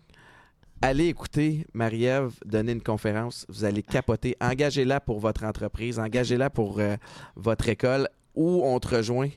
[0.82, 3.46] allez écouter Marie-Ève donner une conférence.
[3.48, 4.36] Vous allez capoter.
[4.38, 5.98] Engagez-la pour votre entreprise.
[5.98, 6.96] Engagez-la pour euh,
[7.36, 9.30] votre école où on te rejoint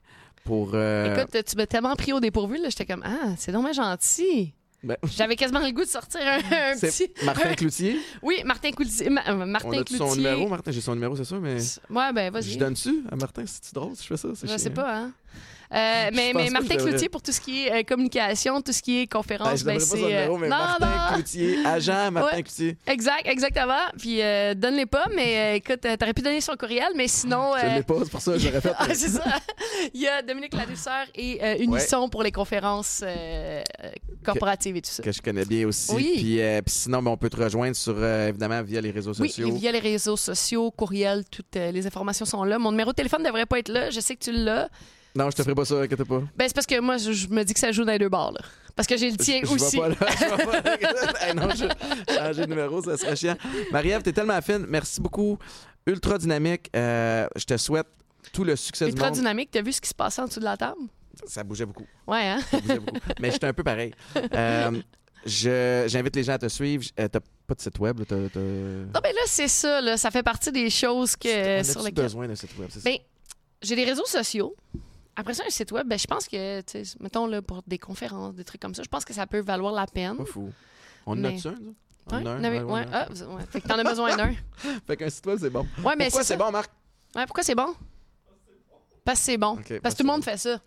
[0.50, 0.72] pour.
[0.74, 2.58] euh, Écoute, tu m'as tellement pris au dépourvu.
[2.62, 4.54] là, J'étais comme, ah, c'est dommage gentil.
[4.84, 6.40] ben, J'avais quasiment le goût de sortir un,
[6.76, 7.12] petit.
[7.24, 8.00] Martin Cloutier?
[8.22, 9.10] Oui, Martin Coutier.
[9.10, 9.98] Ma- euh, On Martin a Cloutier.
[9.98, 10.72] son numéro, Martin?
[10.72, 11.58] J'ai son numéro, c'est sûr, mais.
[11.90, 12.52] Ouais, ben, vas-y.
[12.54, 13.44] Je donne-tu à Martin?
[13.46, 14.30] C'est-tu drôle si je fais ça?
[14.36, 14.58] C'est Je chiant.
[14.58, 15.12] sais pas, hein.
[15.72, 16.90] Euh, mais, Martin devrais.
[16.92, 19.80] Cloutier, pour tout ce qui est euh, communication, tout ce qui est conférence, ben, pas
[19.80, 20.16] c'est.
[20.16, 21.14] euh, non, Martin non.
[21.14, 22.44] Cloutier, agent Martin Ouais.
[22.44, 22.78] Cloutier.
[22.88, 23.74] Exact, exactement.
[24.00, 27.52] Puis euh, donne-les pas, mais écoute, t'aurais pu donner son courriel, mais sinon.
[27.62, 28.74] Je l'ai pas, c'est pour ça que j'aurais fait.
[28.78, 29.24] ah, c'est ça.
[29.94, 33.04] Il y a Dominique Ladouceur et Unisson pour les conférences
[34.24, 35.04] corporatives et tout ça.
[35.04, 35.92] que je connais bien aussi.
[35.94, 36.12] Oui.
[36.16, 39.48] Puis, puis sinon, ben, on peut te rejoindre sur, évidemment, via les réseaux Oui, sociaux.
[39.50, 42.58] et via les réseaux sociaux, courriel, toutes les informations sont là.
[42.58, 43.90] Mon numéro de téléphone devrait pas être là.
[43.92, 44.68] Je sais que tu l'as.
[45.16, 46.22] Non, je te ferai pas ça, inquiète pas.
[46.38, 48.10] Ben, c'est parce que moi, je, je me dis que ça joue dans les deux
[48.10, 48.32] bars.
[48.32, 48.40] Là.
[48.76, 49.78] Parce que j'ai le tien Je- je aussi.
[49.78, 49.96] pas là.
[50.00, 50.76] Je vais pas là.
[51.22, 51.66] Hey, non, je
[52.16, 53.36] changer de numéro, ça serait chiant.
[53.72, 54.66] Marie-Ève, t'es tellement fine.
[54.70, 55.38] Merci beaucoup.
[55.86, 56.70] Ultra dynamique.
[56.76, 57.88] Euh, je te souhaite
[58.32, 59.16] tout le succès du Ultra monde.
[59.16, 60.80] dynamique, t'as vu ce qui se passait en dessous de la table?
[61.26, 61.86] Ça bougeait beaucoup.
[62.08, 62.40] Ouais, hein?
[62.52, 63.00] Ça bougeait beaucoup.
[63.20, 63.94] Mais j'étais un peu pareil.
[64.34, 64.80] Euh,
[65.26, 66.86] je- J'invite les gens à te suivre.
[67.00, 68.00] Euh, T'as pas de site web?
[68.00, 68.06] là?
[68.08, 69.82] T'as- Non, ben là, c'est ça.
[69.82, 69.98] Là.
[69.98, 72.04] Ça fait partie des choses que, sur lesquelles.
[72.06, 72.70] besoin d'un site web?
[72.72, 72.84] c'est?
[72.84, 72.98] Ben,
[73.62, 74.56] j'ai des réseaux sociaux.
[75.20, 76.62] Après ça, un site web, ben, je pense que,
[77.04, 79.74] mettons, là, pour des conférences, des trucs comme ça, je pense que ça peut valoir
[79.74, 80.16] la peine.
[80.18, 80.50] Pas fou.
[81.06, 81.76] On en Mais- a-tu un, nous?
[82.12, 82.40] On Ouais, en a un?
[82.40, 82.80] non, mais- Ouais, ouais.
[82.82, 83.44] ouais, Ah, ouais.
[83.50, 84.34] Fait que t'en as besoin d'un.
[84.88, 85.68] Fait qu'un site web, c'est bon.
[85.84, 86.38] Ouais, mais Pourquoi c'est ça.
[86.38, 86.72] bon, Marc?
[87.16, 87.76] Ouais, pourquoi c'est bon?
[89.04, 89.54] Parce que c'est bon.
[89.54, 90.60] Ok, parce parce que tout le monde fait ça.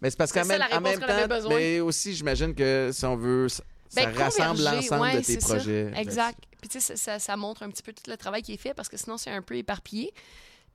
[0.00, 1.54] Mais c'est parce qu'en ça, même, en même temps, besoin.
[1.56, 5.24] mais aussi, j'imagine que si on veut, ça, ça Ben, rassemble l'ensemble ouais, de tes
[5.24, 5.54] c'est ça.
[5.54, 5.92] projets.
[5.96, 6.38] Exact.
[6.60, 8.56] Puis tu sais, ça, ça- ça montre un petit peu tout le travail qui est
[8.58, 10.12] fait parce que sinon, c'est un peu éparpillé.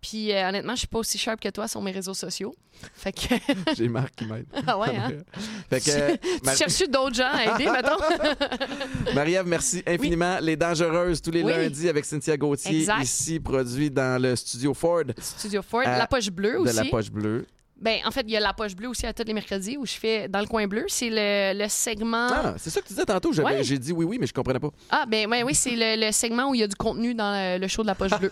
[0.02, 2.56] Puis euh, honnêtement, je suis pas aussi sharp que toi sur mes réseaux sociaux.
[2.96, 3.36] Fait que.
[3.76, 4.46] J'ai Marc qui m'aide.
[4.66, 5.12] ah ouais, hein?
[5.70, 9.14] fait que, euh, tu Mar- cherches d'autres gens à aider, mettons?
[9.14, 10.38] Marie-Ève, merci infiniment.
[10.42, 11.52] Les Dangereuses, tous les Oui.
[11.52, 13.02] lundis avec Cynthia Gauthier, Exact.
[13.04, 15.82] ici produit dans le studio Ford Studio Ford.
[15.86, 16.76] Euh, la poche bleue de aussi.
[16.76, 17.46] la Poche Bleue.
[17.82, 19.86] Ben, en fait, il y a la poche bleue aussi à tous les mercredis où
[19.86, 20.84] je fais dans le coin bleu.
[20.90, 22.28] C'est le, le segment.
[22.30, 23.32] Ah, c'est ça que tu disais tantôt.
[23.32, 23.64] J'avais- Ouais.
[23.64, 24.70] J'ai dit oui, oui, mais je comprenais pas.
[24.90, 27.32] Ah, ben ouais, oui, c'est le, le segment où il y a du contenu dans
[27.32, 28.30] le, le show de la poche bleue.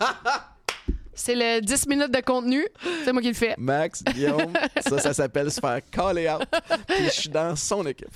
[1.18, 2.66] C'est le 10 minutes de contenu.
[3.04, 3.54] C'est moi qui le fais.
[3.58, 6.42] Max, Guillaume, ça, ça s'appelle se faire caller out.
[6.86, 8.08] Puis je suis dans son équipe.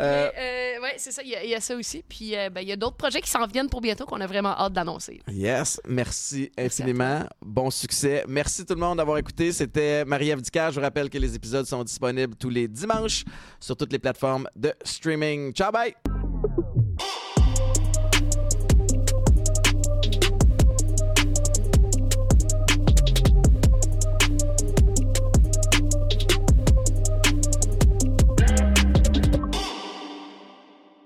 [0.00, 1.22] Euh, euh, ouais, c'est ça.
[1.22, 2.02] Il y, a- il y a ça aussi.
[2.08, 4.26] Puis euh, ben, il y a d'autres projets qui s'en viennent pour bientôt qu'on a
[4.26, 5.20] vraiment hâte d'annoncer.
[5.30, 7.24] Yes, merci infiniment.
[7.40, 8.24] Bon succès.
[8.28, 9.52] Merci tout le monde d'avoir écouté.
[9.52, 10.40] C'était Marie-Ève.
[10.52, 13.24] Je vous rappelle que les épisodes sont disponibles tous les dimanches
[13.60, 15.52] sur toutes les plateformes de streaming.
[15.52, 15.94] Ciao, bye!